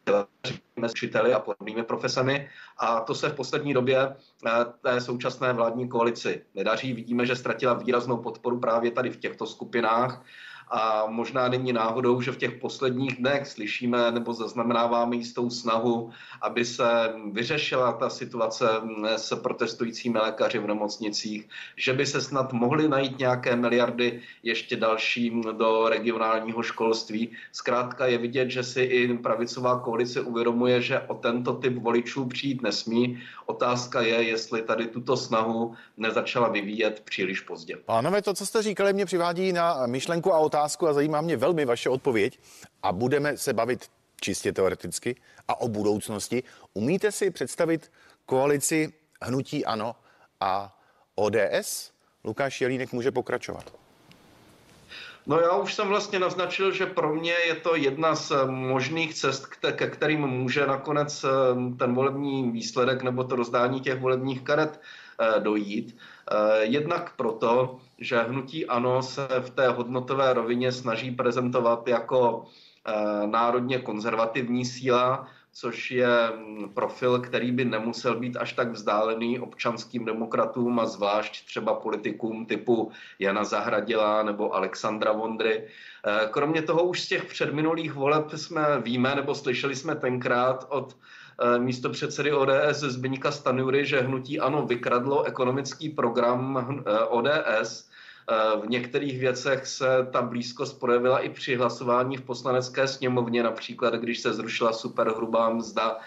s 0.85 0.91
učiteli 0.91 1.33
a 1.33 1.39
podobnými 1.39 1.83
profesemi. 1.83 2.49
A 2.77 2.99
to 2.99 3.15
se 3.15 3.29
v 3.29 3.33
poslední 3.33 3.73
době 3.73 4.15
eh, 4.45 4.51
té 4.81 5.01
současné 5.01 5.53
vládní 5.53 5.89
koalici 5.89 6.45
nedaří. 6.55 6.93
Vidíme, 6.93 7.25
že 7.25 7.35
ztratila 7.35 7.73
výraznou 7.73 8.17
podporu 8.17 8.59
právě 8.59 8.91
tady 8.91 9.09
v 9.09 9.17
těchto 9.17 9.45
skupinách 9.45 10.25
a 10.69 11.03
možná 11.07 11.47
není 11.47 11.73
náhodou, 11.73 12.21
že 12.21 12.31
v 12.31 12.37
těch 12.37 12.51
posledních 12.51 13.15
dnech 13.15 13.47
slyšíme 13.47 14.11
nebo 14.11 14.33
zaznamenáváme 14.33 15.15
jistou 15.15 15.49
snahu, 15.49 16.11
aby 16.41 16.65
se 16.65 17.13
vyřešila 17.31 17.91
ta 17.91 18.09
situace 18.09 18.69
s 19.15 19.35
protestujícími 19.35 20.19
lékaři 20.19 20.59
v 20.59 20.67
nemocnicích, 20.67 21.49
že 21.75 21.93
by 21.93 22.05
se 22.05 22.21
snad 22.21 22.53
mohly 22.53 22.87
najít 22.87 23.19
nějaké 23.19 23.55
miliardy 23.55 24.21
ještě 24.43 24.75
dalším 24.75 25.41
do 25.41 25.89
regionálního 25.89 26.63
školství. 26.63 27.31
Zkrátka 27.51 28.05
je 28.05 28.17
vidět, 28.17 28.49
že 28.49 28.63
si 28.63 28.81
i 28.81 29.17
pravicová 29.17 29.79
koalice 29.79 30.21
uvědomuje, 30.21 30.81
že 30.81 30.99
o 30.99 31.13
tento 31.13 31.53
typ 31.53 31.77
voličů 31.77 32.25
přijít 32.25 32.61
nesmí. 32.61 33.19
Otázka 33.45 34.01
je, 34.01 34.23
jestli 34.23 34.61
tady 34.61 34.87
tuto 34.87 35.17
snahu 35.17 35.75
nezačala 35.97 36.49
vyvíjet 36.49 37.01
příliš 37.05 37.41
pozdě. 37.41 37.77
Pánové, 37.85 38.21
to, 38.21 38.33
co 38.33 38.45
jste 38.45 38.61
říkali, 38.61 38.93
mě 38.93 39.05
přivádí 39.05 39.53
na 39.53 39.85
myšlenku 39.85 40.33
a 40.33 40.37
otázku 40.37 40.56
otázku 40.57 40.87
a 40.87 40.93
zajímá 40.93 41.21
mě 41.21 41.37
velmi 41.37 41.65
vaše 41.65 41.89
odpověď 41.89 42.39
a 42.83 42.91
budeme 42.91 43.37
se 43.37 43.53
bavit 43.53 43.85
čistě 44.21 44.53
teoreticky 44.53 45.15
a 45.47 45.61
o 45.61 45.67
budoucnosti. 45.67 46.43
Umíte 46.73 47.11
si 47.11 47.31
představit 47.31 47.91
koalici 48.25 48.93
Hnutí 49.21 49.65
Ano 49.65 49.95
a 50.41 50.77
ODS? 51.15 51.91
Lukáš 52.23 52.61
Jelínek 52.61 52.93
může 52.93 53.11
pokračovat. 53.11 53.73
No 55.27 55.39
já 55.39 55.51
už 55.51 55.73
jsem 55.73 55.87
vlastně 55.87 56.19
naznačil, 56.19 56.71
že 56.71 56.85
pro 56.85 57.13
mě 57.13 57.33
je 57.47 57.55
to 57.55 57.75
jedna 57.75 58.15
z 58.15 58.31
možných 58.45 59.13
cest, 59.13 59.45
ke 59.71 59.87
kterým 59.87 60.27
může 60.27 60.67
nakonec 60.67 61.23
eh, 61.23 61.29
ten 61.79 61.93
volební 61.93 62.51
výsledek 62.51 63.03
nebo 63.03 63.23
to 63.23 63.35
rozdání 63.35 63.81
těch 63.81 63.99
volebních 63.99 64.41
karet 64.41 64.81
eh, 65.19 65.39
dojít. 65.39 65.97
Eh, 66.31 66.65
jednak 66.65 67.15
proto, 67.15 67.79
že 67.97 68.19
hnutí 68.19 68.65
ANO 68.65 69.03
se 69.03 69.27
v 69.39 69.49
té 69.49 69.67
hodnotové 69.67 70.33
rovině 70.33 70.71
snaží 70.71 71.11
prezentovat 71.11 71.87
jako 71.87 72.45
eh, 72.87 73.27
národně 73.27 73.79
konzervativní 73.79 74.65
síla, 74.65 75.27
což 75.53 75.91
je 75.91 76.07
mm, 76.35 76.69
profil, 76.73 77.19
který 77.19 77.51
by 77.51 77.65
nemusel 77.65 78.19
být 78.19 78.37
až 78.37 78.53
tak 78.53 78.71
vzdálený 78.71 79.39
občanským 79.39 80.05
demokratům 80.05 80.79
a 80.79 80.85
zvlášť 80.85 81.45
třeba 81.45 81.73
politikům 81.73 82.45
typu 82.45 82.91
Jana 83.19 83.43
Zahradila 83.43 84.23
nebo 84.23 84.55
Alexandra 84.55 85.11
Vondry. 85.11 85.67
Eh, 86.05 86.27
kromě 86.31 86.61
toho 86.61 86.83
už 86.83 87.01
z 87.01 87.07
těch 87.07 87.25
předminulých 87.25 87.93
voleb 87.93 88.31
jsme 88.35 88.81
víme 88.81 89.15
nebo 89.15 89.35
slyšeli 89.35 89.75
jsme 89.75 89.95
tenkrát 89.95 90.65
od 90.69 90.95
místo 91.57 91.89
předsedy 91.89 92.33
ODS 92.33 92.79
Zbyňka 92.79 93.31
Stanury, 93.31 93.85
že 93.85 94.01
hnutí 94.01 94.39
ano 94.39 94.65
vykradlo 94.65 95.23
ekonomický 95.23 95.89
program 95.89 96.67
eh, 96.87 96.99
ODS. 96.99 97.89
Eh, 98.31 98.59
v 98.59 98.69
některých 98.69 99.19
věcech 99.19 99.67
se 99.67 100.07
ta 100.11 100.21
blízkost 100.21 100.79
projevila 100.79 101.19
i 101.19 101.29
při 101.29 101.55
hlasování 101.55 102.17
v 102.17 102.21
poslanecké 102.21 102.87
sněmovně, 102.87 103.43
například 103.43 103.93
když 103.93 104.19
se 104.19 104.33
zrušila 104.33 104.73
superhrubá 104.73 105.49
mzda 105.49 105.97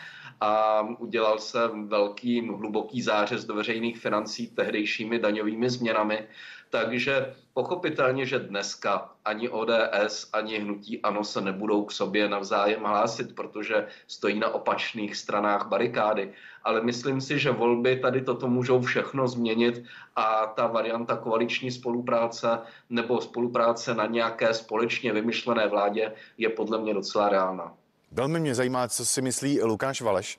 a 0.41 0.81
udělal 0.99 1.39
se 1.39 1.59
velký 1.85 2.49
hluboký 2.49 3.03
zářez 3.03 3.45
do 3.45 3.55
veřejných 3.55 3.99
financí 3.99 4.49
tehdejšími 4.49 5.19
daňovými 5.19 5.71
změnami. 5.71 6.29
Takže 6.71 7.35
pochopitelně, 7.55 8.27
že 8.27 8.39
dneska 8.39 9.11
ani 9.25 9.49
ODS, 9.49 10.29
ani 10.33 10.59
hnutí 10.59 11.03
ANO 11.03 11.25
se 11.25 11.41
nebudou 11.41 11.85
k 11.85 11.93
sobě 11.93 12.29
navzájem 12.29 12.85
hlásit, 12.85 13.35
protože 13.35 13.87
stojí 14.07 14.39
na 14.39 14.49
opačných 14.49 15.17
stranách 15.17 15.67
barikády. 15.67 16.33
Ale 16.65 16.81
myslím 16.83 17.21
si, 17.21 17.39
že 17.39 17.51
volby 17.51 17.97
tady 17.97 18.23
toto 18.23 18.49
můžou 18.49 18.81
všechno 18.81 19.29
změnit 19.29 19.85
a 20.17 20.47
ta 20.47 20.67
varianta 20.67 21.17
koaliční 21.17 21.71
spolupráce 21.71 22.59
nebo 22.91 23.21
spolupráce 23.21 23.95
na 23.95 24.07
nějaké 24.07 24.55
společně 24.55 25.13
vymyšlené 25.13 25.69
vládě 25.69 26.13
je 26.39 26.49
podle 26.49 26.79
mě 26.79 26.95
docela 26.95 27.29
reálná. 27.29 27.75
Velmi 28.13 28.41
mě 28.41 28.55
zajímá, 28.55 28.89
co 28.89 29.07
si 29.07 29.23
myslí 29.23 29.63
Lukáš 29.63 30.01
Valeš 30.01 30.39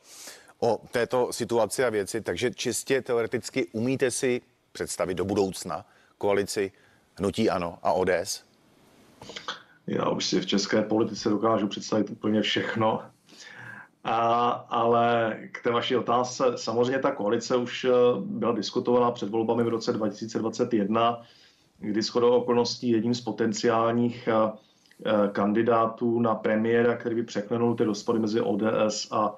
o 0.60 0.80
této 0.92 1.34
situaci 1.34 1.84
a 1.84 1.90
věci, 1.90 2.22
takže 2.22 2.52
čistě 2.52 3.02
teoreticky 3.02 3.68
umíte 3.72 4.12
si 4.12 4.42
představit 4.72 5.14
do 5.14 5.26
budoucna 5.26 5.86
koalici 6.22 6.72
Hnutí 7.18 7.50
Ano 7.50 7.78
a 7.84 7.94
ODS? 7.94 8.44
Já 9.88 10.10
už 10.10 10.26
si 10.26 10.40
v 10.40 10.46
české 10.46 10.82
politice 10.82 11.30
dokážu 11.30 11.68
představit 11.68 12.10
úplně 12.10 12.42
všechno. 12.42 13.02
A, 14.04 14.50
ale 14.70 15.38
k 15.52 15.64
té 15.64 15.72
vaší 15.72 15.96
otázce, 15.96 16.44
samozřejmě 16.56 17.00
ta 17.00 17.12
koalice 17.12 17.56
už 17.56 17.84
eh, 17.84 17.90
byla 18.20 18.52
diskutovaná 18.52 19.12
před 19.12 19.30
volbami 19.30 19.64
v 19.64 19.68
roce 19.68 19.94
2021, 19.94 21.22
kdy 21.80 22.02
shodou 22.02 22.30
okolností 22.30 22.90
jedním 22.90 23.14
z 23.14 23.22
potenciálních 23.22 24.28
eh, 24.28 24.34
eh, 25.06 25.28
kandidátů 25.32 26.20
na 26.20 26.36
premiéra, 26.36 26.98
který 26.98 27.16
by 27.16 27.24
překlenul 27.24 27.76
ty 27.76 27.84
rozpory 27.84 28.20
mezi 28.20 28.42
ODS 28.42 29.08
a 29.12 29.36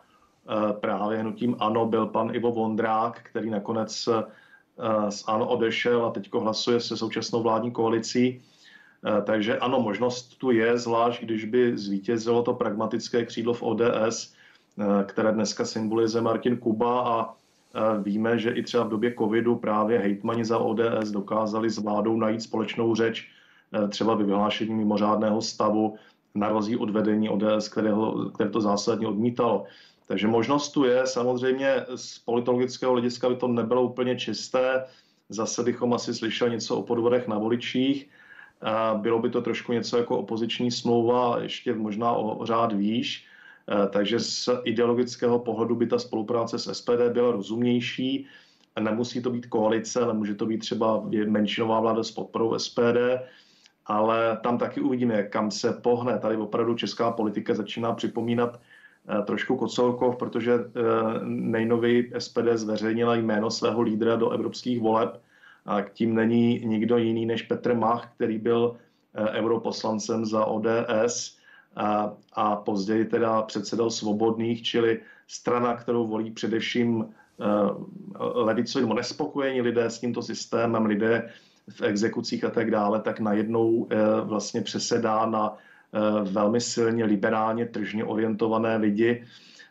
právě 0.80 1.18
hnutím 1.18 1.56
ANO, 1.60 1.86
byl 1.86 2.06
pan 2.06 2.36
Ivo 2.36 2.52
Vondrák, 2.52 3.22
který 3.24 3.50
nakonec 3.50 4.10
z 5.10 5.24
ANO 5.28 5.48
odešel 5.48 6.06
a 6.06 6.12
teď 6.12 6.34
hlasuje 6.34 6.80
se 6.80 6.98
současnou 6.98 7.44
vládní 7.44 7.72
koalicí. 7.72 8.42
Takže 9.24 9.58
ano, 9.58 9.80
možnost 9.80 10.38
tu 10.38 10.52
je, 10.52 10.78
zvlášť 10.78 11.22
když 11.24 11.46
by 11.46 11.78
zvítězilo 11.78 12.44
to 12.44 12.54
pragmatické 12.54 13.26
křídlo 13.26 13.54
v 13.54 13.64
ODS, 13.64 14.34
které 15.06 15.32
dneska 15.32 15.66
symbolizuje 15.66 16.22
Martin 16.22 16.58
Kuba 16.58 17.02
a 17.02 17.34
víme, 18.02 18.40
že 18.40 18.52
i 18.52 18.64
třeba 18.64 18.84
v 18.84 18.90
době 18.90 19.14
covidu 19.18 19.56
právě 19.56 20.00
hejtmani 20.00 20.46
za 20.46 20.58
ODS 20.58 21.12
dokázali 21.12 21.70
s 21.70 21.78
vládou 21.78 22.18
najít 22.18 22.42
společnou 22.42 22.96
řeč, 22.96 23.30
třeba 23.90 24.16
by 24.16 24.24
vyhlášení 24.24 24.74
mimořádného 24.74 25.42
stavu, 25.42 25.96
na 26.36 26.50
rozdíl 26.50 26.82
od 26.82 26.90
vedení 26.90 27.30
ODS, 27.30 27.70
které 28.34 28.50
to 28.52 28.62
zásadně 28.62 29.08
odmítalo. 29.08 29.66
Takže 30.08 30.28
možnost 30.28 30.70
tu 30.70 30.84
je, 30.84 31.08
samozřejmě 31.08 31.86
z 31.96 32.20
politologického 32.20 32.92
hlediska 32.92 33.30
by 33.30 33.36
to 33.36 33.48
nebylo 33.48 33.84
úplně 33.84 34.16
čisté, 34.16 34.86
zase 35.30 35.64
bychom 35.64 35.94
asi 35.94 36.14
slyšeli 36.14 36.52
něco 36.52 36.78
o 36.78 36.84
podvodech 36.84 37.28
na 37.28 37.38
voličích, 37.38 38.10
bylo 38.96 39.20
by 39.20 39.30
to 39.30 39.42
trošku 39.42 39.74
něco 39.74 39.98
jako 39.98 40.18
opoziční 40.18 40.72
smlouva, 40.72 41.42
ještě 41.42 41.74
možná 41.74 42.12
o 42.12 42.46
řád 42.46 42.74
výš, 42.74 43.26
takže 43.90 44.20
z 44.20 44.50
ideologického 44.64 45.40
pohledu 45.40 45.76
by 45.76 45.88
ta 45.88 46.00
spolupráce 46.00 46.60
s 46.60 46.74
SPD 46.74 47.10
byla 47.14 47.32
rozumnější, 47.32 48.28
nemusí 48.80 49.22
to 49.22 49.30
být 49.30 49.46
koalice, 49.46 50.02
ale 50.02 50.14
může 50.14 50.36
to 50.36 50.46
být 50.46 50.58
třeba 50.58 51.04
menšinová 51.28 51.80
vláda 51.80 52.04
s 52.04 52.12
podporou 52.12 52.60
SPD, 52.60 52.98
ale 53.86 54.38
tam 54.44 54.58
taky 54.58 54.82
uvidíme, 54.82 55.24
kam 55.24 55.52
se 55.52 55.74
pohne. 55.74 56.20
Tady 56.20 56.38
opravdu 56.38 56.76
česká 56.76 57.12
politika 57.12 57.54
začíná 57.54 57.94
připomínat 57.94 58.60
trošku 59.26 59.58
Kocolkov, 59.58 60.18
protože 60.18 60.54
eh, 60.54 60.60
nejnověji 61.26 62.12
SPD 62.18 62.48
zveřejnila 62.54 63.16
jméno 63.16 63.52
svého 63.52 63.82
lídra 63.82 64.16
do 64.16 64.30
evropských 64.30 64.82
voleb 64.82 65.22
a 65.66 65.82
tím 65.82 66.16
není 66.16 66.62
nikdo 66.66 66.98
jiný 66.98 67.26
než 67.26 67.42
Petr 67.42 67.74
Mach, 67.74 68.12
který 68.16 68.38
byl 68.38 68.76
eh, 69.14 69.30
europoslancem 69.30 70.26
za 70.26 70.46
ODS 70.46 71.38
a, 71.76 72.14
a 72.34 72.56
později 72.56 73.06
teda 73.06 73.42
předsedal 73.42 73.90
Svobodných, 73.90 74.64
čili 74.64 75.00
strana, 75.28 75.76
kterou 75.76 76.08
volí 76.08 76.32
především 76.32 77.10
levicoví 78.20 78.84
nebo 78.86 78.94
nespokojení 78.94 79.62
lidé 79.62 79.86
s 79.86 80.00
tímto 80.00 80.22
systémem, 80.22 80.86
lidé 80.86 81.30
v 81.70 81.82
exekucích 81.82 82.44
a 82.44 82.50
tak 82.50 82.72
dále, 82.72 83.02
tak 83.02 83.20
najednou 83.20 83.88
vlastně 84.24 84.62
přesedá 84.62 85.26
na 85.26 85.58
Eh, 85.58 85.73
velmi 86.24 86.62
silně 86.62 87.06
liberálně 87.06 87.66
tržně 87.66 88.04
orientované 88.04 88.78
lidi. 88.78 89.24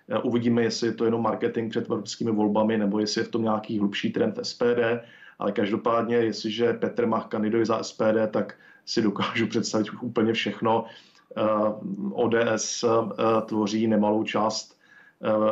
Eh, 0.08 0.18
uvidíme, 0.18 0.62
jestli 0.62 0.88
je 0.88 0.92
to 0.92 1.04
jenom 1.04 1.22
marketing 1.22 1.70
před 1.70 1.84
evropskými 1.84 2.30
volbami, 2.30 2.78
nebo 2.78 3.00
jestli 3.00 3.20
je 3.20 3.24
v 3.24 3.30
tom 3.30 3.42
nějaký 3.42 3.78
hlubší 3.78 4.12
trend 4.12 4.38
SPD, 4.42 5.00
ale 5.38 5.52
každopádně, 5.52 6.16
jestliže 6.16 6.72
Petr 6.72 7.06
Mach 7.06 7.26
kandiduje 7.26 7.66
za 7.66 7.82
SPD, 7.82 8.26
tak 8.30 8.54
si 8.86 9.02
dokážu 9.02 9.46
představit 9.46 9.86
úplně 10.02 10.32
všechno. 10.32 10.84
Eh, 11.36 11.42
ODS 12.12 12.84
tvoří 13.46 13.86
nemalou 13.86 14.24
část 14.24 14.82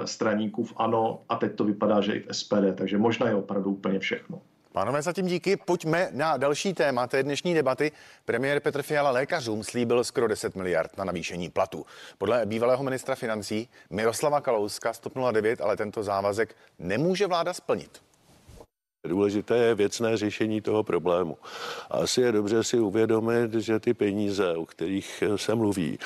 straníků 0.05 0.65
v 0.65 0.75
ANO 0.77 1.23
a 1.29 1.37
teď 1.37 1.55
to 1.55 1.65
vypadá, 1.65 2.01
že 2.01 2.13
i 2.13 2.21
v 2.21 2.35
SPD, 2.35 2.75
takže 2.75 2.99
možná 2.99 3.29
je 3.29 3.35
opravdu 3.35 3.71
úplně 3.71 3.99
všechno. 3.99 4.43
Pánové, 4.73 5.03
zatím 5.03 5.27
díky. 5.27 5.57
Pojďme 5.57 6.09
na 6.13 6.37
další 6.37 6.75
téma 6.75 7.07
té 7.07 7.23
dnešní 7.23 7.55
debaty. 7.55 7.93
Premiér 8.25 8.61
Petr 8.61 8.83
Fiala 8.83 9.11
lékařům 9.11 9.65
slíbil 9.65 10.05
skoro 10.05 10.29
10 10.29 10.57
miliard 10.57 10.97
na 10.99 11.05
navýšení 11.05 11.51
platu. 11.51 11.87
Podle 12.19 12.47
bývalého 12.47 12.83
ministra 12.83 13.15
financí 13.15 13.69
Miroslava 13.91 14.41
Kalouska 14.41 14.93
109 14.93 15.61
ale 15.61 15.77
tento 15.77 16.03
závazek 16.03 16.57
nemůže 16.79 17.27
vláda 17.27 17.55
splnit. 17.55 18.03
Důležité 19.09 19.57
je 19.57 19.75
věcné 19.75 20.17
řešení 20.17 20.61
toho 20.61 20.83
problému. 20.85 21.39
A 21.91 21.99
asi 21.99 22.21
je 22.21 22.33
dobře 22.33 22.65
si 22.65 22.79
uvědomit, 22.79 23.55
že 23.55 23.81
ty 23.81 23.95
peníze, 23.95 24.57
o 24.57 24.67
kterých 24.67 25.23
se 25.37 25.55
mluví, 25.55 25.99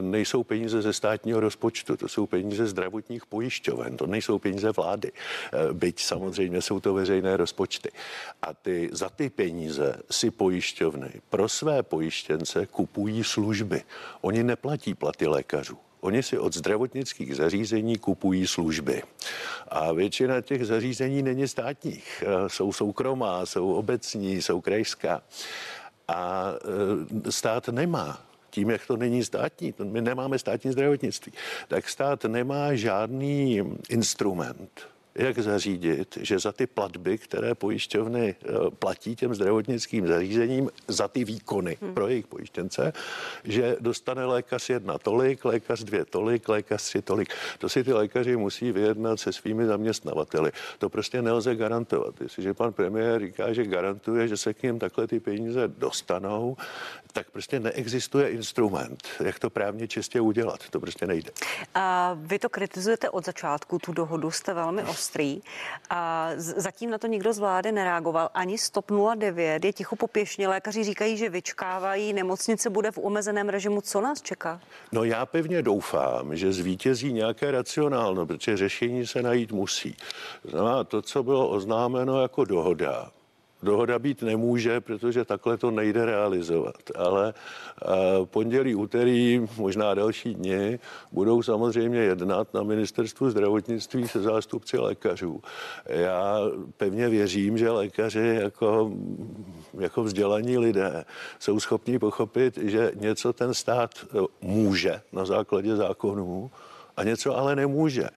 nejsou 0.00 0.44
peníze 0.44 0.82
ze 0.82 0.92
státního 0.92 1.40
rozpočtu, 1.40 1.96
to 1.96 2.08
jsou 2.08 2.26
peníze 2.26 2.66
zdravotních 2.66 3.26
pojišťoven, 3.26 3.96
to 3.96 4.06
nejsou 4.06 4.38
peníze 4.38 4.72
vlády. 4.72 5.12
Byť 5.72 6.02
samozřejmě 6.02 6.62
jsou 6.62 6.80
to 6.80 6.94
veřejné 6.94 7.36
rozpočty. 7.36 7.90
A 8.42 8.54
ty, 8.54 8.88
za 8.92 9.08
ty 9.08 9.30
peníze 9.30 9.96
si 10.10 10.30
pojišťovny 10.30 11.10
pro 11.30 11.48
své 11.48 11.82
pojištěnce 11.82 12.66
kupují 12.66 13.24
služby. 13.24 13.82
Oni 14.20 14.42
neplatí 14.42 14.94
platy 14.94 15.26
lékařů. 15.26 15.78
Oni 16.00 16.22
si 16.22 16.38
od 16.38 16.54
zdravotnických 16.54 17.36
zařízení 17.36 17.98
kupují 17.98 18.46
služby. 18.46 19.02
A 19.68 19.92
většina 19.92 20.40
těch 20.40 20.66
zařízení 20.66 21.22
není 21.22 21.48
státních. 21.48 22.24
Eh, 22.26 22.48
jsou 22.48 22.72
soukromá, 22.72 23.46
jsou 23.46 23.72
obecní, 23.72 24.42
jsou 24.42 24.60
krajská. 24.60 25.22
A 26.08 26.52
eh, 27.26 27.32
stát 27.32 27.68
nemá 27.68 28.28
tím, 28.50 28.70
jak 28.70 28.86
to 28.86 28.96
není 28.96 29.24
státní, 29.24 29.74
my 29.82 30.00
nemáme 30.00 30.38
státní 30.38 30.72
zdravotnictví, 30.72 31.32
tak 31.68 31.88
stát 31.88 32.24
nemá 32.24 32.74
žádný 32.74 33.62
instrument, 33.88 34.88
jak 35.18 35.38
zařídit, 35.38 36.18
že 36.20 36.38
za 36.38 36.52
ty 36.52 36.66
platby, 36.66 37.18
které 37.18 37.54
pojišťovny 37.54 38.34
eh, 38.42 38.52
platí 38.78 39.16
těm 39.16 39.34
zdravotnickým 39.34 40.06
zařízením 40.06 40.70
za 40.88 41.08
ty 41.08 41.24
výkony 41.24 41.76
hmm. 41.82 41.94
pro 41.94 42.08
jejich 42.08 42.26
pojištěnce, 42.26 42.92
že 43.44 43.76
dostane 43.80 44.24
lékař 44.24 44.70
jedna 44.70 44.98
tolik, 44.98 45.44
lékař 45.44 45.84
dvě 45.84 46.04
tolik, 46.04 46.48
lékař 46.48 46.82
tři 46.82 47.02
tolik. 47.02 47.34
To 47.58 47.68
si 47.68 47.84
ty 47.84 47.92
lékaři 47.92 48.36
musí 48.36 48.72
vyjednat 48.72 49.20
se 49.20 49.32
svými 49.32 49.66
zaměstnavateli. 49.66 50.52
To 50.78 50.88
prostě 50.88 51.22
nelze 51.22 51.56
garantovat. 51.56 52.20
Jestliže 52.20 52.54
pan 52.54 52.72
premiér 52.72 53.20
říká, 53.20 53.52
že 53.52 53.64
garantuje, 53.64 54.28
že 54.28 54.36
se 54.36 54.54
k 54.54 54.62
ním 54.62 54.78
takhle 54.78 55.06
ty 55.06 55.20
peníze 55.20 55.68
dostanou, 55.68 56.56
tak 57.12 57.30
prostě 57.30 57.60
neexistuje 57.60 58.30
instrument, 58.30 59.08
jak 59.24 59.38
to 59.38 59.50
právně 59.50 59.88
čistě 59.88 60.20
udělat. 60.20 60.68
To 60.70 60.80
prostě 60.80 61.06
nejde. 61.06 61.30
A 61.74 62.16
vy 62.20 62.38
to 62.38 62.48
kritizujete 62.48 63.10
od 63.10 63.24
začátku, 63.24 63.78
tu 63.78 63.92
dohodu 63.92 64.30
jste 64.30 64.54
velmi 64.54 64.82
ostrý. 65.08 65.40
A 65.90 66.30
zatím 66.36 66.90
na 66.90 66.98
to 66.98 67.06
nikdo 67.06 67.32
z 67.32 67.38
vlády 67.38 67.72
nereagoval. 67.72 68.28
Ani 68.34 68.58
Stop 68.58 68.92
09 69.16 69.64
je 69.64 69.72
ticho 69.72 69.96
popěšně. 69.96 70.48
Lékaři 70.48 70.84
říkají, 70.84 71.16
že 71.16 71.28
vyčkávají, 71.28 72.12
nemocnice 72.12 72.70
bude 72.70 72.90
v 72.90 72.98
omezeném 72.98 73.48
režimu. 73.48 73.80
Co 73.80 74.00
nás 74.00 74.22
čeká? 74.22 74.60
No 74.92 75.04
já 75.04 75.26
pevně 75.26 75.62
doufám, 75.62 76.36
že 76.36 76.52
zvítězí 76.52 77.12
nějaké 77.12 77.50
racionálno, 77.50 78.26
protože 78.26 78.56
řešení 78.56 79.06
se 79.06 79.22
najít 79.22 79.52
musí. 79.52 79.96
Znamená 80.44 80.84
to, 80.84 81.02
co 81.02 81.22
bylo 81.22 81.48
oznámeno 81.48 82.22
jako 82.22 82.44
dohoda, 82.44 83.10
dohoda 83.62 83.98
být 83.98 84.22
nemůže, 84.22 84.80
protože 84.80 85.24
takhle 85.24 85.56
to 85.56 85.70
nejde 85.70 86.04
realizovat. 86.04 86.76
Ale 86.94 87.34
eh, 87.34 87.86
pondělí, 88.24 88.74
úterý, 88.74 89.46
možná 89.56 89.94
další 89.94 90.34
dny 90.34 90.78
budou 91.12 91.42
samozřejmě 91.42 91.98
jednat 91.98 92.54
na 92.54 92.62
ministerstvu 92.62 93.30
zdravotnictví 93.30 94.08
se 94.08 94.22
zástupci 94.22 94.78
lékařů. 94.78 95.42
Já 95.86 96.40
pevně 96.76 97.08
věřím, 97.08 97.58
že 97.58 97.70
lékaři 97.70 98.38
jako, 98.42 98.92
jako 99.78 100.02
vzdělaní 100.02 100.58
lidé 100.58 101.04
jsou 101.38 101.60
schopni 101.60 101.98
pochopit, 101.98 102.58
že 102.58 102.92
něco 102.94 103.32
ten 103.32 103.54
stát 103.54 103.90
eh, 104.02 104.18
může 104.40 105.00
na 105.12 105.24
základě 105.24 105.76
zákonů 105.76 106.50
a 106.96 107.04
něco 107.04 107.36
ale 107.36 107.56
nemůže. 107.56 108.08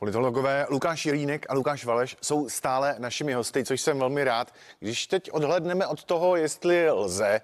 Politologové 0.00 0.66
Lukáš 0.70 1.06
Jelínek 1.06 1.46
a 1.48 1.54
Lukáš 1.54 1.84
Valeš 1.84 2.16
jsou 2.22 2.48
stále 2.48 2.94
našimi 2.98 3.32
hosty, 3.32 3.64
což 3.64 3.80
jsem 3.80 3.98
velmi 3.98 4.24
rád. 4.24 4.54
Když 4.78 5.06
teď 5.06 5.30
odhledneme 5.32 5.86
od 5.86 6.04
toho, 6.04 6.36
jestli 6.36 6.90
lze 6.90 7.40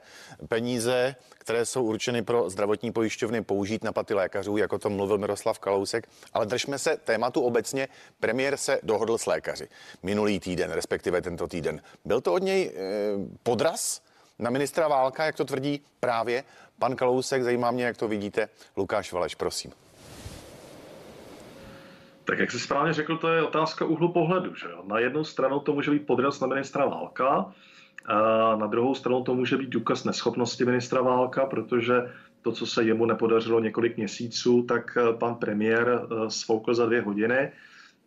peníze, 0.49 1.17
které 1.29 1.67
jsou 1.67 1.85
určeny 1.85 2.23
pro 2.23 2.51
zdravotní 2.51 2.93
pojišťovny, 2.93 3.43
použít 3.43 3.85
na 3.85 3.93
paty 3.93 4.15
lékařů, 4.15 4.57
jako 4.57 4.79
to 4.79 4.91
mluvil 4.91 5.19
Miroslav 5.19 5.59
Kalousek, 5.59 6.09
ale 6.33 6.47
držme 6.47 6.79
se 6.79 6.97
tématu 6.97 7.41
obecně. 7.41 7.89
Premiér 8.21 8.57
se 8.57 8.81
dohodl 8.83 9.19
s 9.19 9.27
lékaři 9.27 9.69
minulý 10.03 10.41
týden, 10.41 10.71
respektive 10.71 11.23
tento 11.23 11.47
týden. 11.49 11.83
Byl 12.05 12.21
to 12.21 12.33
od 12.33 12.43
něj 12.43 12.73
eh, 12.75 12.81
podraz 13.43 14.03
na 14.39 14.51
ministra 14.51 14.89
Válka, 14.89 15.27
jak 15.27 15.37
to 15.37 15.45
tvrdí 15.45 15.85
právě 16.01 16.45
pan 16.79 16.97
Kalousek? 16.97 17.43
Zajímá 17.43 17.71
mě, 17.71 17.85
jak 17.85 17.97
to 17.97 18.09
vidíte. 18.09 18.49
Lukáš 18.77 19.13
Valeš, 19.13 19.35
prosím. 19.35 19.86
Tak 22.27 22.39
jak 22.39 22.51
jsi 22.51 22.61
správně 22.61 22.93
řekl, 22.93 23.17
to 23.17 23.29
je 23.29 23.43
otázka 23.43 23.85
úhlu 23.85 24.13
pohledu. 24.13 24.55
Že 24.55 24.69
jo? 24.69 24.85
Na 24.87 24.99
jednu 24.99 25.25
stranu 25.25 25.61
to 25.61 25.73
může 25.73 25.91
být 25.91 26.07
podraz 26.07 26.41
na 26.41 26.47
ministra 26.47 26.87
Válka, 26.87 27.53
a 28.07 28.57
na 28.57 28.67
druhou 28.67 28.95
stranu 28.95 29.23
to 29.23 29.35
může 29.35 29.57
být 29.57 29.71
důkaz 29.71 30.05
neschopnosti 30.05 30.65
ministra 30.65 31.03
Válka, 31.03 31.47
protože 31.47 31.95
to, 32.43 32.53
co 32.53 32.67
se 32.67 32.85
jemu 32.85 33.07
nepodařilo 33.07 33.61
několik 33.61 33.97
měsíců, 33.97 34.63
tak 34.63 34.99
eh, 35.01 35.13
pan 35.13 35.35
premiér 35.35 36.01
eh, 36.03 36.31
svoukl 36.31 36.75
za 36.75 36.87
dvě 36.87 37.03
hodiny. 37.03 37.53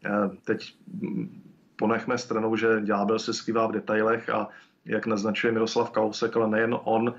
Eh, 0.05 0.29
teď 0.43 0.73
hm, 0.88 1.41
ponechme 1.75 2.17
stranou, 2.17 2.55
že 2.55 2.82
ďábel 2.82 3.19
se 3.19 3.34
skrývá 3.34 3.67
v 3.67 3.71
detailech 3.71 4.29
a 4.29 4.47
jak 4.86 5.05
naznačuje 5.05 5.53
Miroslav 5.53 5.91
Kalousek, 5.91 6.38
ale 6.38 6.49
nejen 6.49 6.77
on, 6.84 7.13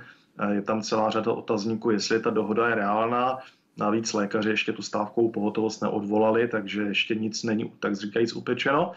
je 0.52 0.62
tam 0.62 0.82
celá 0.82 1.10
řada 1.10 1.32
otazníků, 1.32 1.90
jestli 1.90 2.20
ta 2.20 2.30
dohoda 2.30 2.68
je 2.68 2.74
reálná. 2.74 3.38
Navíc 3.80 4.12
lékaři 4.12 4.48
ještě 4.48 4.72
tu 4.72 4.82
stávkovou 4.82 5.30
pohotovost 5.30 5.82
neodvolali, 5.82 6.48
takže 6.48 6.82
ještě 6.82 7.14
nic 7.14 7.42
není 7.42 7.72
tak 7.80 7.96
říkajíc 7.96 8.32
upečeno. 8.32 8.92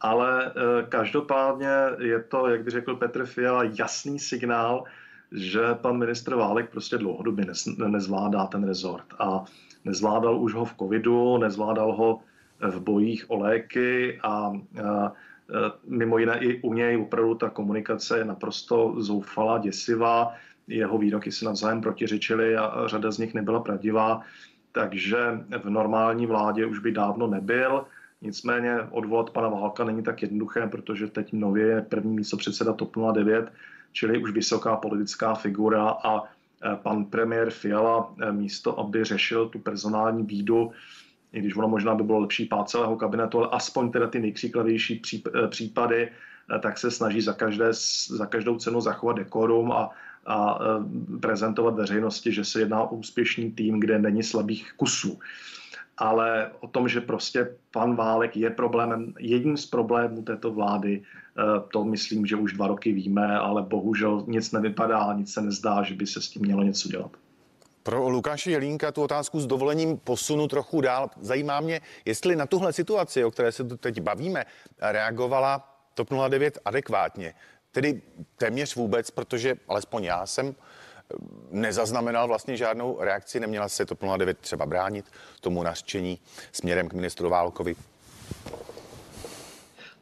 Ale 0.00 0.46
e, 0.46 0.50
každopádně 0.88 1.68
je 1.98 2.22
to, 2.22 2.48
jak 2.48 2.64
by 2.64 2.70
řekl 2.70 2.96
Petr 2.96 3.26
Fiala, 3.26 3.64
jasný 3.78 4.18
signál, 4.18 4.84
že 5.32 5.60
pan 5.74 5.98
ministr 5.98 6.34
Válek 6.34 6.70
prostě 6.70 6.98
dlouhodobě 6.98 7.46
nezvládá 7.86 8.46
ten 8.46 8.64
rezort. 8.64 9.06
A 9.18 9.44
nezvládal 9.84 10.42
už 10.42 10.54
ho 10.54 10.64
v 10.64 10.74
covidu, 10.78 11.38
nezvládal 11.38 11.92
ho 11.92 12.20
v 12.60 12.80
bojích 12.80 13.30
o 13.30 13.38
léky 13.38 14.20
a, 14.22 14.28
a 14.28 14.52
mimo 15.86 16.18
jiné 16.18 16.38
i 16.38 16.60
u 16.62 16.74
něj 16.74 16.96
opravdu 16.96 17.34
ta 17.34 17.50
komunikace 17.50 18.18
je 18.18 18.24
naprosto 18.24 18.94
zoufalá, 18.98 19.58
děsivá 19.58 20.34
jeho 20.68 20.98
výroky 20.98 21.32
si 21.32 21.44
navzájem 21.44 21.80
protiřečily 21.80 22.56
a 22.56 22.82
řada 22.86 23.10
z 23.10 23.18
nich 23.18 23.34
nebyla 23.34 23.60
pravdivá, 23.60 24.22
takže 24.72 25.18
v 25.62 25.70
normální 25.70 26.26
vládě 26.26 26.66
už 26.66 26.78
by 26.78 26.92
dávno 26.92 27.26
nebyl. 27.26 27.84
Nicméně 28.22 28.76
odvolat 28.90 29.30
pana 29.30 29.48
Válka 29.48 29.84
není 29.84 30.02
tak 30.02 30.22
jednoduché, 30.22 30.66
protože 30.66 31.06
teď 31.06 31.32
nově 31.32 31.66
je 31.66 31.82
první 31.82 32.16
místo 32.16 32.36
předseda 32.36 32.72
TOP 32.72 32.96
09, 33.12 33.52
čili 33.92 34.18
už 34.18 34.30
vysoká 34.30 34.76
politická 34.76 35.34
figura 35.34 35.88
a 35.90 36.22
e, 36.22 36.76
pan 36.76 37.04
premiér 37.04 37.50
Fiala 37.50 38.14
e, 38.20 38.32
místo, 38.32 38.80
aby 38.80 39.04
řešil 39.04 39.48
tu 39.48 39.58
personální 39.58 40.24
bídu, 40.24 40.72
i 41.32 41.40
když 41.40 41.56
ono 41.56 41.68
možná 41.68 41.94
by 41.94 42.02
bylo 42.02 42.18
lepší 42.18 42.44
pát 42.44 42.68
celého 42.68 42.96
kabinetu, 42.96 43.38
ale 43.38 43.48
aspoň 43.52 43.92
teda 43.92 44.06
ty 44.06 44.20
nejkříklavější 44.20 45.02
e, 45.44 45.48
případy, 45.48 46.10
tak 46.62 46.78
se 46.78 46.90
snaží 46.90 47.20
za, 47.20 47.32
každé, 47.32 47.68
za 48.08 48.26
každou 48.26 48.56
cenu 48.58 48.80
zachovat 48.80 49.16
dekorum 49.16 49.72
a 49.72 49.90
a 50.26 50.58
e, 50.58 51.18
prezentovat 51.18 51.74
veřejnosti, 51.74 52.32
že 52.32 52.44
se 52.44 52.60
jedná 52.60 52.82
o 52.82 52.94
úspěšný 52.94 53.52
tým, 53.52 53.80
kde 53.80 53.98
není 53.98 54.22
slabých 54.22 54.72
kusů. 54.76 55.18
Ale 55.98 56.50
o 56.60 56.68
tom, 56.68 56.88
že 56.88 57.00
prostě 57.00 57.54
pan 57.70 57.96
Válek 57.96 58.36
je 58.36 58.50
problémem, 58.50 59.14
jedním 59.18 59.56
z 59.56 59.66
problémů 59.66 60.22
této 60.22 60.52
vlády, 60.52 61.02
e, 61.02 61.42
to 61.72 61.84
myslím, 61.84 62.26
že 62.26 62.36
už 62.36 62.52
dva 62.52 62.66
roky 62.66 62.92
víme, 62.92 63.38
ale 63.38 63.62
bohužel 63.62 64.24
nic 64.26 64.52
nevypadá, 64.52 65.12
nic 65.12 65.32
se 65.32 65.42
nezdá, 65.42 65.82
že 65.82 65.94
by 65.94 66.06
se 66.06 66.22
s 66.22 66.28
tím 66.28 66.42
mělo 66.42 66.62
něco 66.62 66.88
dělat. 66.88 67.10
Pro 67.82 68.08
Lukáše 68.08 68.50
Jelínka 68.50 68.92
tu 68.92 69.02
otázku 69.02 69.40
s 69.40 69.46
dovolením 69.46 69.98
posunu 69.98 70.48
trochu 70.48 70.80
dál. 70.80 71.10
Zajímá 71.20 71.60
mě, 71.60 71.80
jestli 72.04 72.36
na 72.36 72.46
tuhle 72.46 72.72
situaci, 72.72 73.24
o 73.24 73.30
které 73.30 73.52
se 73.52 73.64
tu 73.64 73.76
teď 73.76 74.00
bavíme, 74.00 74.44
reagovala 74.80 75.68
TOP 75.94 76.08
09 76.28 76.58
adekvátně. 76.64 77.34
Tedy 77.72 78.02
téměř 78.36 78.76
vůbec, 78.76 79.10
protože 79.10 79.54
alespoň 79.68 80.04
já 80.04 80.26
jsem 80.26 80.48
eh, 80.48 81.16
nezaznamenal 81.50 82.28
vlastně 82.28 82.56
žádnou 82.56 82.96
reakci, 83.00 83.40
neměla 83.40 83.68
se 83.68 83.86
to 83.86 84.16
09 84.16 84.38
třeba 84.38 84.66
bránit 84.66 85.04
tomu 85.40 85.62
nařčení 85.62 86.18
směrem 86.52 86.88
k 86.88 86.92
ministru 86.92 87.28
Válkovi. 87.28 87.76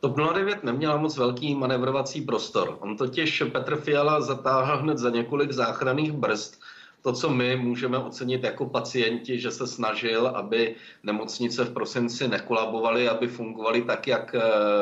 TOP 0.00 0.16
09 0.34 0.64
neměla 0.64 0.96
moc 0.96 1.16
velký 1.16 1.54
manevrovací 1.54 2.20
prostor. 2.20 2.76
On 2.80 2.96
totiž 2.96 3.42
Petr 3.52 3.76
Fiala 3.76 4.20
zatáhl 4.20 4.76
hned 4.82 4.98
za 4.98 5.10
několik 5.10 5.52
záchranných 5.52 6.12
brzd, 6.12 6.60
to, 7.02 7.12
co 7.12 7.30
my 7.30 7.56
můžeme 7.56 7.98
ocenit 7.98 8.44
jako 8.44 8.66
pacienti, 8.66 9.40
že 9.40 9.50
se 9.50 9.66
snažil, 9.66 10.26
aby 10.26 10.74
nemocnice 11.02 11.64
v 11.64 11.72
prosinci 11.72 12.28
nekolabovaly, 12.28 13.08
aby 13.08 13.26
fungovaly 13.26 13.82
tak, 13.82 14.06
jak 14.06 14.34
eh, 14.34 14.40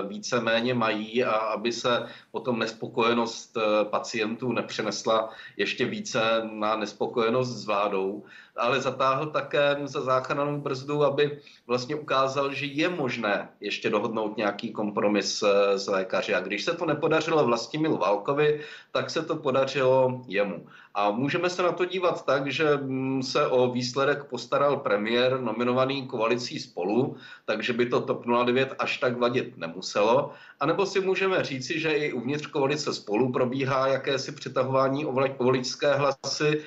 víceméně 0.09 0.75
mají 0.75 1.25
a 1.25 1.31
aby 1.31 1.73
se 1.73 2.07
potom 2.31 2.59
nespokojenost 2.59 3.57
eh, 3.57 3.85
pacientů 3.85 4.53
nepřenesla 4.53 5.31
ještě 5.57 5.85
více 5.85 6.21
na 6.53 6.77
nespokojenost 6.77 7.49
s 7.49 7.67
vládou, 7.67 8.25
ale 8.57 8.81
zatáhl 8.81 9.27
také 9.27 9.77
za 9.85 10.01
záchrannou 10.01 10.61
brzdu, 10.61 11.05
aby 11.05 11.39
vlastně 11.67 11.97
ukázal, 11.97 12.55
že 12.55 12.67
je 12.67 12.89
možné 12.89 13.49
ještě 13.61 13.91
dohodnout 13.91 14.37
nějaký 14.37 14.73
kompromis 14.73 15.43
eh, 15.43 15.79
s 15.79 15.87
lékaři. 15.87 16.35
A 16.35 16.41
když 16.41 16.65
se 16.65 16.75
to 16.75 16.87
nepodařilo 16.87 17.45
Vlastimilu 17.45 17.97
Válkovi, 17.97 18.61
tak 18.93 19.11
se 19.11 19.23
to 19.23 19.37
podařilo 19.37 20.23
jemu. 20.27 20.67
A 20.99 21.11
můžeme 21.11 21.51
se 21.51 21.63
na 21.63 21.73
to 21.73 21.85
dívat 21.85 22.25
tak, 22.25 22.53
že 22.53 22.77
mm, 22.77 23.23
se 23.23 23.47
o 23.47 23.71
výsledek 23.71 24.25
postaral 24.25 24.77
premiér 24.77 25.41
nominovaný 25.41 26.07
koalicí 26.07 26.59
spolu, 26.59 27.17
takže 27.45 27.73
by 27.73 27.87
to 27.87 28.01
TOP 28.01 28.25
09 28.45 28.75
až 28.79 28.99
tak 28.99 29.19
vadit 29.19 29.57
nemuselo. 29.57 30.33
A 30.61 30.67
nebo 30.67 30.87
si 30.87 31.01
můžeme 31.01 31.45
říci, 31.45 31.81
že 31.81 31.93
i 31.93 32.13
uvnitř 32.13 32.47
koalice 32.47 32.95
spolu 32.95 33.33
probíhá 33.33 33.87
jakési 33.87 34.33
přitahování 34.33 35.07
o 35.07 35.13
voličské 35.39 35.95
hlasy, 35.95 36.63